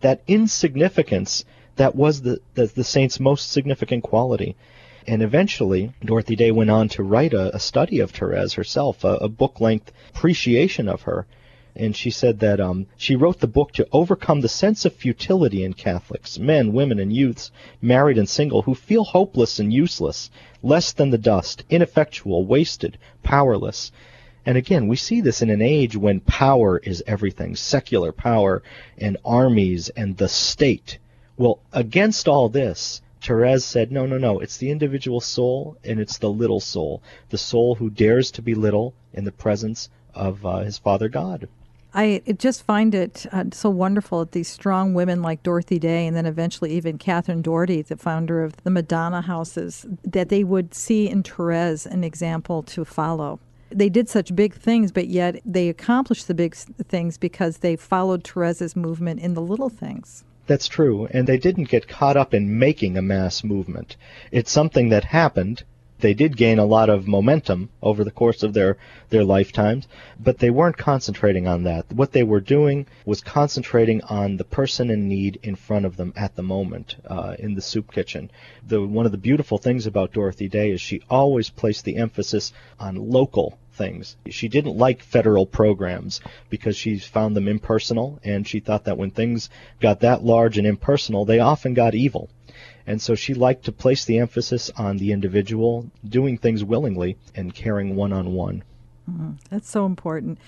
that 0.00 0.22
insignificance 0.26 1.44
that 1.76 1.94
was 1.94 2.22
the, 2.22 2.40
the, 2.54 2.66
the 2.66 2.84
saint's 2.84 3.20
most 3.20 3.52
significant 3.52 4.02
quality. 4.02 4.56
And 5.06 5.22
eventually, 5.22 5.92
Dorothy 6.04 6.36
Day 6.36 6.50
went 6.50 6.70
on 6.70 6.88
to 6.90 7.02
write 7.02 7.32
a, 7.32 7.54
a 7.54 7.60
study 7.60 8.00
of 8.00 8.10
Therese 8.10 8.54
herself, 8.54 9.04
a, 9.04 9.14
a 9.16 9.28
book-length 9.28 9.92
appreciation 10.10 10.88
of 10.88 11.02
her. 11.02 11.26
And 11.76 11.94
she 11.94 12.10
said 12.10 12.40
that 12.40 12.60
um, 12.60 12.86
she 12.96 13.14
wrote 13.14 13.38
the 13.38 13.46
book 13.46 13.72
to 13.72 13.86
overcome 13.92 14.40
the 14.40 14.48
sense 14.48 14.84
of 14.84 14.94
futility 14.94 15.62
in 15.62 15.74
Catholics, 15.74 16.38
men, 16.38 16.72
women, 16.72 16.98
and 16.98 17.12
youths, 17.12 17.52
married 17.80 18.18
and 18.18 18.28
single, 18.28 18.62
who 18.62 18.74
feel 18.74 19.04
hopeless 19.04 19.60
and 19.60 19.72
useless, 19.72 20.28
less 20.60 20.92
than 20.92 21.10
the 21.10 21.18
dust, 21.18 21.62
ineffectual, 21.70 22.44
wasted, 22.44 22.98
powerless. 23.22 23.92
And 24.44 24.58
again, 24.58 24.88
we 24.88 24.96
see 24.96 25.20
this 25.20 25.40
in 25.40 25.50
an 25.50 25.62
age 25.62 25.96
when 25.96 26.20
power 26.20 26.78
is 26.78 27.04
everything, 27.06 27.54
secular 27.54 28.12
power 28.12 28.62
and 28.96 29.16
armies 29.24 29.88
and 29.90 30.16
the 30.16 30.28
state. 30.28 30.98
Well, 31.36 31.60
against 31.72 32.26
all 32.26 32.48
this, 32.48 33.02
Therese 33.20 33.64
said, 33.64 33.92
no, 33.92 34.06
no, 34.06 34.18
no, 34.18 34.38
it's 34.38 34.56
the 34.56 34.70
individual 34.70 35.20
soul 35.20 35.76
and 35.84 36.00
it's 36.00 36.18
the 36.18 36.30
little 36.30 36.60
soul, 36.60 37.02
the 37.30 37.38
soul 37.38 37.74
who 37.74 37.90
dares 37.90 38.30
to 38.32 38.42
be 38.42 38.54
little 38.54 38.94
in 39.12 39.24
the 39.24 39.32
presence 39.32 39.88
of 40.14 40.44
uh, 40.44 40.58
his 40.58 40.78
Father 40.78 41.08
God. 41.08 41.48
I 41.94 42.22
just 42.36 42.64
find 42.64 42.94
it 42.94 43.26
uh, 43.32 43.44
so 43.50 43.70
wonderful 43.70 44.20
that 44.20 44.32
these 44.32 44.48
strong 44.48 44.92
women 44.92 45.22
like 45.22 45.42
Dorothy 45.42 45.78
Day 45.78 46.06
and 46.06 46.16
then 46.16 46.26
eventually 46.26 46.72
even 46.72 46.98
Catherine 46.98 47.42
Doherty, 47.42 47.82
the 47.82 47.96
founder 47.96 48.44
of 48.44 48.56
the 48.62 48.70
Madonna 48.70 49.22
houses, 49.22 49.86
that 50.04 50.28
they 50.28 50.44
would 50.44 50.74
see 50.74 51.08
in 51.08 51.22
Therese 51.22 51.86
an 51.86 52.04
example 52.04 52.62
to 52.64 52.84
follow 52.84 53.40
they 53.70 53.88
did 53.88 54.08
such 54.08 54.34
big 54.34 54.54
things, 54.54 54.92
but 54.92 55.08
yet 55.08 55.40
they 55.44 55.68
accomplished 55.68 56.28
the 56.28 56.34
big 56.34 56.54
things 56.54 57.18
because 57.18 57.58
they 57.58 57.76
followed 57.76 58.24
Therese's 58.24 58.76
movement 58.76 59.20
in 59.20 59.34
the 59.34 59.42
little 59.42 59.68
things. 59.68 60.24
That's 60.48 60.66
true, 60.66 61.06
and 61.10 61.26
they 61.26 61.36
didn't 61.36 61.68
get 61.68 61.86
caught 61.86 62.16
up 62.16 62.32
in 62.32 62.58
making 62.58 62.96
a 62.96 63.02
mass 63.02 63.44
movement. 63.44 63.96
It's 64.32 64.50
something 64.50 64.88
that 64.88 65.04
happened, 65.04 65.62
they 66.00 66.14
did 66.14 66.36
gain 66.36 66.58
a 66.58 66.64
lot 66.64 66.88
of 66.88 67.08
momentum 67.08 67.70
over 67.82 68.04
the 68.04 68.10
course 68.10 68.42
of 68.42 68.52
their, 68.52 68.76
their 69.08 69.24
lifetimes, 69.24 69.88
but 70.20 70.38
they 70.38 70.50
weren't 70.50 70.76
concentrating 70.76 71.46
on 71.46 71.64
that. 71.64 71.92
What 71.92 72.12
they 72.12 72.22
were 72.22 72.40
doing 72.40 72.86
was 73.04 73.20
concentrating 73.20 74.02
on 74.02 74.36
the 74.36 74.44
person 74.44 74.90
in 74.90 75.08
need 75.08 75.40
in 75.42 75.56
front 75.56 75.86
of 75.86 75.96
them 75.96 76.12
at 76.16 76.36
the 76.36 76.42
moment 76.42 76.96
uh, 77.06 77.34
in 77.38 77.54
the 77.54 77.62
soup 77.62 77.90
kitchen. 77.92 78.30
The, 78.66 78.80
one 78.80 79.06
of 79.06 79.12
the 79.12 79.18
beautiful 79.18 79.58
things 79.58 79.86
about 79.86 80.12
Dorothy 80.12 80.48
Day 80.48 80.70
is 80.70 80.80
she 80.80 81.02
always 81.10 81.50
placed 81.50 81.84
the 81.84 81.96
emphasis 81.96 82.52
on 82.78 83.10
local 83.10 83.58
things. 83.72 84.16
She 84.28 84.48
didn't 84.48 84.76
like 84.76 85.02
federal 85.02 85.46
programs 85.46 86.20
because 86.50 86.76
she 86.76 86.98
found 86.98 87.36
them 87.36 87.48
impersonal, 87.48 88.18
and 88.22 88.46
she 88.46 88.60
thought 88.60 88.84
that 88.84 88.98
when 88.98 89.10
things 89.10 89.48
got 89.80 90.00
that 90.00 90.24
large 90.24 90.58
and 90.58 90.66
impersonal, 90.66 91.24
they 91.24 91.38
often 91.38 91.74
got 91.74 91.94
evil. 91.94 92.28
And 92.88 93.02
so 93.02 93.14
she 93.14 93.34
liked 93.34 93.66
to 93.66 93.72
place 93.72 94.06
the 94.06 94.18
emphasis 94.18 94.70
on 94.74 94.96
the 94.96 95.12
individual 95.12 95.90
doing 96.08 96.38
things 96.38 96.64
willingly 96.64 97.18
and 97.34 97.54
caring 97.54 97.96
one 97.96 98.14
on 98.14 98.32
one. 98.32 98.64
That's 99.50 99.68
so 99.68 99.84
important. 99.84 100.38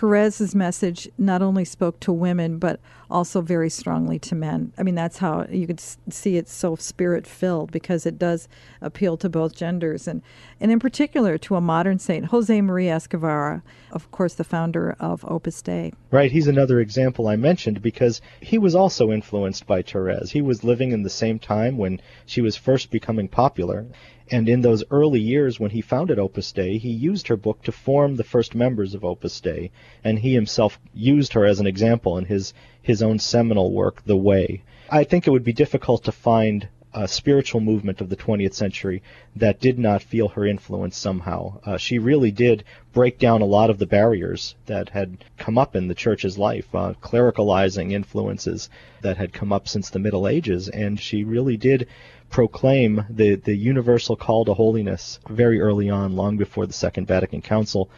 Therese's 0.00 0.54
message 0.54 1.08
not 1.16 1.42
only 1.42 1.64
spoke 1.64 2.00
to 2.00 2.12
women, 2.12 2.58
but 2.58 2.80
also 3.10 3.40
very 3.40 3.70
strongly 3.70 4.18
to 4.18 4.34
men. 4.34 4.72
I 4.76 4.82
mean, 4.82 4.94
that's 4.94 5.18
how 5.18 5.46
you 5.48 5.66
could 5.66 5.80
see 5.80 6.36
it's 6.36 6.52
so 6.52 6.76
spirit 6.76 7.26
filled 7.26 7.70
because 7.72 8.04
it 8.04 8.18
does 8.18 8.48
appeal 8.82 9.16
to 9.18 9.28
both 9.28 9.54
genders, 9.54 10.06
and, 10.06 10.22
and 10.60 10.70
in 10.70 10.80
particular 10.80 11.38
to 11.38 11.56
a 11.56 11.60
modern 11.60 11.98
saint, 11.98 12.26
Jose 12.26 12.60
Maria 12.60 12.96
Escrivá, 12.96 13.62
of 13.92 14.10
course, 14.10 14.34
the 14.34 14.44
founder 14.44 14.96
of 14.98 15.24
Opus 15.26 15.62
Dei. 15.62 15.92
Right, 16.10 16.32
he's 16.32 16.48
another 16.48 16.80
example 16.80 17.28
I 17.28 17.36
mentioned 17.36 17.80
because 17.80 18.20
he 18.40 18.58
was 18.58 18.74
also 18.74 19.12
influenced 19.12 19.66
by 19.66 19.82
Therese. 19.82 20.30
He 20.30 20.42
was 20.42 20.64
living 20.64 20.92
in 20.92 21.02
the 21.02 21.10
same 21.10 21.38
time 21.38 21.78
when 21.78 22.00
she 22.26 22.40
was 22.40 22.56
first 22.56 22.90
becoming 22.90 23.28
popular, 23.28 23.86
And 24.30 24.48
in 24.48 24.60
those 24.60 24.82
early 24.90 25.20
years 25.20 25.60
when 25.60 25.70
he 25.70 25.80
founded 25.80 26.18
Opus 26.18 26.50
Dei, 26.50 26.78
he 26.78 26.90
used 26.90 27.28
her 27.28 27.36
book 27.36 27.62
to 27.62 27.72
form 27.72 28.16
the 28.16 28.24
first 28.24 28.54
members 28.54 28.94
of 28.94 29.04
Opus 29.04 29.40
Dei, 29.40 29.70
and 30.02 30.18
he 30.18 30.34
himself 30.34 30.80
used 30.92 31.32
her 31.34 31.44
as 31.44 31.60
an 31.60 31.66
example 31.66 32.18
in 32.18 32.24
his, 32.24 32.52
his 32.82 33.02
own 33.02 33.18
seminal 33.20 33.70
work, 33.72 34.02
The 34.04 34.16
Way. 34.16 34.62
I 34.90 35.04
think 35.04 35.26
it 35.26 35.30
would 35.30 35.44
be 35.44 35.52
difficult 35.52 36.04
to 36.04 36.12
find 36.12 36.68
a 36.96 37.06
spiritual 37.06 37.60
movement 37.60 38.00
of 38.00 38.08
the 38.08 38.16
20th 38.16 38.54
century 38.54 39.02
that 39.36 39.60
did 39.60 39.78
not 39.78 40.02
feel 40.02 40.28
her 40.28 40.46
influence 40.46 40.96
somehow. 40.96 41.60
Uh, 41.62 41.76
she 41.76 41.98
really 41.98 42.30
did 42.30 42.64
break 42.94 43.18
down 43.18 43.42
a 43.42 43.46
lot 43.46 43.68
of 43.68 43.78
the 43.78 43.86
barriers 43.86 44.54
that 44.64 44.88
had 44.88 45.22
come 45.36 45.58
up 45.58 45.76
in 45.76 45.88
the 45.88 45.94
church's 45.94 46.38
life, 46.38 46.74
uh, 46.74 46.94
clericalizing 47.02 47.92
influences 47.92 48.70
that 49.02 49.18
had 49.18 49.32
come 49.32 49.52
up 49.52 49.68
since 49.68 49.90
the 49.90 49.98
Middle 49.98 50.26
Ages, 50.26 50.68
and 50.68 50.98
she 50.98 51.22
really 51.22 51.58
did 51.58 51.86
proclaim 52.30 53.04
the, 53.08 53.36
the 53.36 53.54
universal 53.54 54.16
call 54.16 54.44
to 54.44 54.54
holiness 54.54 55.18
very 55.28 55.60
early 55.60 55.90
on, 55.90 56.16
long 56.16 56.36
before 56.36 56.66
the 56.66 56.72
Second 56.72 57.06
Vatican 57.06 57.42
Council 57.42 57.88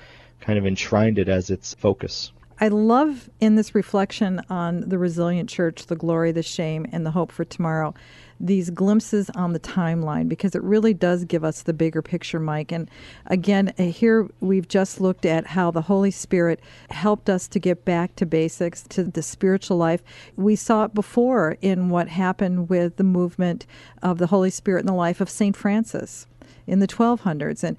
kind 0.40 0.58
of 0.58 0.66
enshrined 0.66 1.18
it 1.18 1.28
as 1.28 1.50
its 1.50 1.74
focus. 1.74 2.32
I 2.60 2.68
love 2.68 3.30
in 3.38 3.54
this 3.54 3.72
reflection 3.72 4.42
on 4.50 4.80
the 4.80 4.98
resilient 4.98 5.48
church, 5.48 5.86
the 5.86 5.94
glory, 5.94 6.32
the 6.32 6.42
shame, 6.42 6.86
and 6.90 7.06
the 7.06 7.12
hope 7.12 7.30
for 7.30 7.44
tomorrow, 7.44 7.94
these 8.40 8.70
glimpses 8.70 9.30
on 9.30 9.52
the 9.52 9.60
timeline 9.60 10.28
because 10.28 10.56
it 10.56 10.62
really 10.62 10.92
does 10.92 11.24
give 11.24 11.44
us 11.44 11.62
the 11.62 11.72
bigger 11.72 12.02
picture, 12.02 12.40
Mike. 12.40 12.72
And 12.72 12.90
again, 13.26 13.72
uh, 13.78 13.84
here 13.84 14.28
we've 14.40 14.66
just 14.66 15.00
looked 15.00 15.24
at 15.24 15.46
how 15.46 15.70
the 15.70 15.82
Holy 15.82 16.10
Spirit 16.10 16.60
helped 16.90 17.30
us 17.30 17.46
to 17.48 17.60
get 17.60 17.84
back 17.84 18.16
to 18.16 18.26
basics, 18.26 18.82
to 18.88 19.04
the 19.04 19.22
spiritual 19.22 19.76
life. 19.76 20.02
We 20.36 20.56
saw 20.56 20.84
it 20.84 20.94
before 20.94 21.56
in 21.60 21.90
what 21.90 22.08
happened 22.08 22.68
with 22.68 22.96
the 22.96 23.04
movement 23.04 23.66
of 24.02 24.18
the 24.18 24.28
Holy 24.28 24.50
Spirit 24.50 24.80
in 24.80 24.86
the 24.86 24.94
life 24.94 25.20
of 25.20 25.30
St. 25.30 25.56
Francis 25.56 26.26
in 26.66 26.80
the 26.80 26.88
1200s. 26.88 27.62
And 27.62 27.76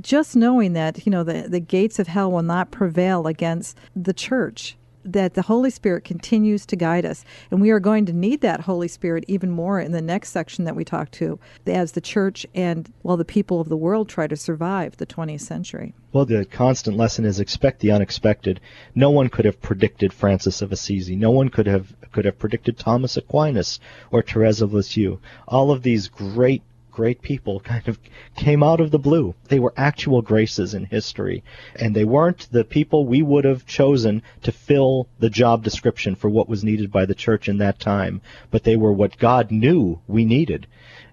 just 0.00 0.36
knowing 0.36 0.74
that, 0.74 1.06
you 1.06 1.10
know, 1.10 1.24
the, 1.24 1.46
the 1.48 1.60
gates 1.60 1.98
of 1.98 2.08
hell 2.08 2.30
will 2.30 2.42
not 2.42 2.70
prevail 2.70 3.26
against 3.26 3.76
the 3.96 4.12
church, 4.12 4.76
that 5.04 5.34
the 5.34 5.42
Holy 5.42 5.70
Spirit 5.70 6.04
continues 6.04 6.66
to 6.66 6.76
guide 6.76 7.06
us. 7.06 7.24
And 7.50 7.60
we 7.60 7.70
are 7.70 7.80
going 7.80 8.04
to 8.06 8.12
need 8.12 8.42
that 8.42 8.60
Holy 8.60 8.88
Spirit 8.88 9.24
even 9.26 9.50
more 9.50 9.80
in 9.80 9.92
the 9.92 10.02
next 10.02 10.30
section 10.30 10.64
that 10.64 10.76
we 10.76 10.84
talk 10.84 11.10
to 11.12 11.38
as 11.66 11.92
the 11.92 12.00
church 12.00 12.46
and, 12.54 12.92
well, 13.02 13.16
the 13.16 13.24
people 13.24 13.60
of 13.60 13.68
the 13.68 13.76
world 13.76 14.08
try 14.08 14.26
to 14.26 14.36
survive 14.36 14.96
the 14.96 15.06
20th 15.06 15.40
century. 15.40 15.94
Well, 16.12 16.26
the 16.26 16.44
constant 16.44 16.96
lesson 16.96 17.24
is 17.24 17.40
expect 17.40 17.80
the 17.80 17.90
unexpected. 17.90 18.60
No 18.94 19.10
one 19.10 19.28
could 19.28 19.44
have 19.44 19.62
predicted 19.62 20.12
Francis 20.12 20.60
of 20.60 20.72
Assisi. 20.72 21.16
No 21.16 21.30
one 21.30 21.48
could 21.48 21.66
have 21.66 21.94
could 22.10 22.24
have 22.24 22.38
predicted 22.38 22.78
Thomas 22.78 23.18
Aquinas 23.18 23.78
or 24.10 24.22
Therese 24.22 24.62
of 24.62 24.72
Lisieux. 24.72 25.18
All 25.46 25.70
of 25.70 25.82
these 25.82 26.08
great 26.08 26.62
great 26.98 27.22
people 27.22 27.60
kind 27.60 27.86
of 27.86 27.96
came 28.34 28.60
out 28.60 28.80
of 28.80 28.90
the 28.90 28.98
blue. 28.98 29.32
They 29.44 29.60
were 29.60 29.72
actual 29.76 30.20
graces 30.20 30.74
in 30.74 30.84
history, 30.84 31.44
and 31.76 31.94
they 31.94 32.04
weren't 32.04 32.48
the 32.50 32.64
people 32.64 33.06
we 33.06 33.22
would 33.22 33.44
have 33.44 33.64
chosen 33.64 34.20
to 34.42 34.50
fill 34.50 35.06
the 35.20 35.30
job 35.30 35.62
description 35.62 36.16
for 36.16 36.28
what 36.28 36.48
was 36.48 36.64
needed 36.64 36.90
by 36.90 37.04
the 37.06 37.14
church 37.14 37.48
in 37.48 37.58
that 37.58 37.78
time, 37.78 38.20
but 38.50 38.64
they 38.64 38.76
were 38.76 38.92
what 38.92 39.16
God 39.16 39.52
knew 39.52 40.00
we 40.08 40.24
needed. 40.24 40.66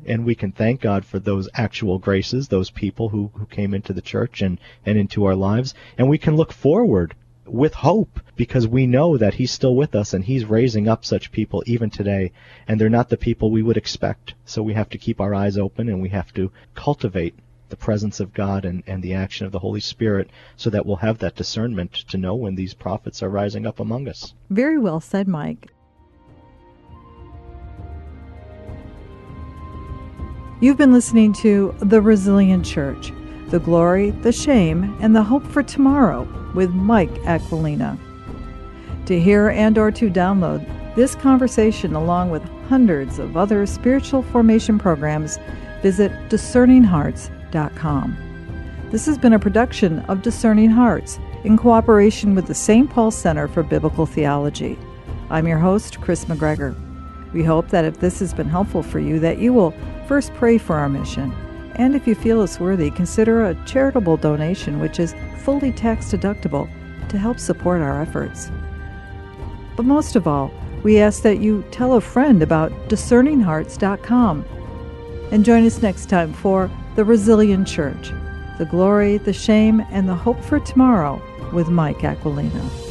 And 0.08 0.26
we 0.26 0.34
can 0.34 0.52
thank 0.52 0.82
God 0.82 1.06
for 1.06 1.20
those 1.20 1.50
actual 1.54 2.00
graces, 2.00 2.48
those 2.48 2.72
people 2.72 3.10
who, 3.10 3.30
who 3.36 3.46
came 3.46 3.76
into 3.76 3.94
the 3.94 4.02
church 4.02 4.42
and, 4.42 4.58
and 4.88 4.98
into 4.98 5.26
our 5.26 5.36
lives, 5.36 5.76
and 6.00 6.10
we 6.10 6.18
can 6.18 6.36
look 6.36 6.52
forward 6.52 7.14
with 7.46 7.74
hope 7.74 8.20
because 8.36 8.68
we 8.68 8.88
know 8.88 9.18
that 9.18 9.36
he's 9.36 9.52
still 9.52 9.76
with 9.76 9.96
us 9.96 10.14
and 10.14 10.26
he's 10.26 10.46
raising 10.46 10.88
up 10.88 11.06
such 11.06 11.32
people 11.32 11.64
even 11.66 11.90
today 11.90 12.32
and 12.68 12.80
they're 12.80 12.90
not 12.90 13.10
the 13.10 13.18
people 13.18 13.52
we 13.52 13.62
would 13.62 13.78
expect 13.78 14.34
so 14.46 14.64
we 14.64 14.74
have 14.74 14.90
to 14.90 14.98
keep 14.98 15.22
our 15.22 15.34
eyes 15.34 15.58
open 15.58 15.88
and 15.88 16.02
we 16.02 16.10
have 16.10 16.34
to 16.34 16.52
cultivate 16.74 17.36
the 17.70 17.76
presence 17.76 18.20
of 18.20 18.34
God 18.34 18.64
and, 18.66 18.84
and 18.88 19.02
the 19.02 19.14
action 19.14 19.46
of 19.46 19.52
the 19.52 19.60
Holy 19.60 19.80
Spirit 19.80 20.30
so 20.56 20.70
that 20.70 20.86
we'll 20.86 20.98
have 20.98 21.20
that 21.20 21.36
discernment 21.36 21.94
to 21.94 22.18
know 22.18 22.36
when 22.36 22.56
these 22.56 22.74
prophets 22.74 23.24
are 23.24 23.30
rising 23.30 23.66
up 23.66 23.80
among 23.80 24.08
us. 24.08 24.34
Very 24.50 24.78
well 24.78 25.00
said, 25.00 25.28
Mike. 25.28 25.72
You've 30.62 30.78
been 30.78 30.94
listening 30.94 31.34
to 31.34 31.76
The 31.80 32.02
Resilient 32.02 32.66
Church 32.66 33.12
the 33.50 33.60
Glory, 33.60 34.10
the 34.10 34.32
Shame, 34.32 34.98
and 35.00 35.16
the 35.16 35.24
Hope 35.24 35.46
for 35.46 35.62
Tomorrow 35.62 36.28
with 36.56 36.72
Mike 36.72 37.14
Aquilina. 37.26 37.98
To 39.06 39.20
hear 39.20 39.50
and 39.50 39.78
or 39.78 39.92
to 39.92 40.10
download 40.10 40.66
this 40.96 41.14
conversation 41.16 41.94
along 41.94 42.32
with 42.32 42.44
hundreds 42.68 43.20
of 43.20 43.38
other 43.38 43.66
spiritual 43.68 44.24
formation 44.24 44.80
programs, 44.80 45.38
visit 45.84 46.12
discerninghearts.com. 46.30 48.18
This 48.90 49.06
has 49.06 49.18
been 49.18 49.34
a 49.34 49.40
production 49.40 50.00
of 50.02 50.22
Discerning 50.22 50.70
Hearts 50.70 51.20
in 51.44 51.58
cooperation 51.58 52.34
with 52.34 52.48
the 52.48 52.56
St. 52.56 52.90
Paul 52.90 53.12
Center 53.12 53.48
for 53.48 53.62
Biblical 53.62 54.06
Theology. 54.06 54.80
I'm 55.30 55.48
your 55.48 55.60
host, 55.60 56.02
Kris 56.02 56.26
McGregor. 56.26 56.76
We 57.34 57.44
hope 57.44 57.70
that 57.70 57.86
if 57.86 58.00
this 58.00 58.20
has 58.20 58.34
been 58.34 58.50
helpful 58.50 58.82
for 58.82 59.00
you, 59.00 59.20
that 59.20 59.38
you 59.38 59.54
will 59.54 59.74
first 60.08 60.34
pray 60.36 60.58
for 60.58 60.76
our 60.78 60.90
mission 60.90 61.36
and 61.76 61.96
if 61.96 62.08
you 62.08 62.16
feel 62.16 62.42
it's 62.42 62.60
worthy, 62.60 62.90
consider 62.90 63.46
a 63.46 63.66
charitable 63.66 64.18
donation, 64.18 64.80
which 64.80 65.00
is 65.00 65.16
fully 65.40 65.72
tax 65.72 66.12
deductible, 66.12 66.70
to 67.10 67.18
help 67.18 67.40
support 67.40 67.82
our 67.82 68.02
efforts. 68.02 68.50
But 69.76 69.86
most 69.86 70.16
of 70.16 70.28
all, 70.28 70.52
we 70.84 71.00
ask 71.00 71.24
that 71.24 71.40
you 71.40 71.64
tell 71.72 71.94
a 71.94 72.02
friend 72.02 72.42
about 72.42 72.72
discerninghearts.com 72.90 74.46
and 75.32 75.46
join 75.46 75.66
us 75.66 75.82
next 75.82 76.08
time 76.08 76.34
for 76.34 76.70
The 76.96 77.04
Resilient 77.04 77.68
Church 77.68 78.12
The 78.58 78.68
Glory, 78.70 79.18
the 79.18 79.34
Shame, 79.34 79.82
and 79.92 80.08
the 80.08 80.16
Hope 80.16 80.42
for 80.44 80.60
Tomorrow 80.60 81.22
with 81.52 81.70
Mike 81.70 82.04
Aquilina. 82.04 82.85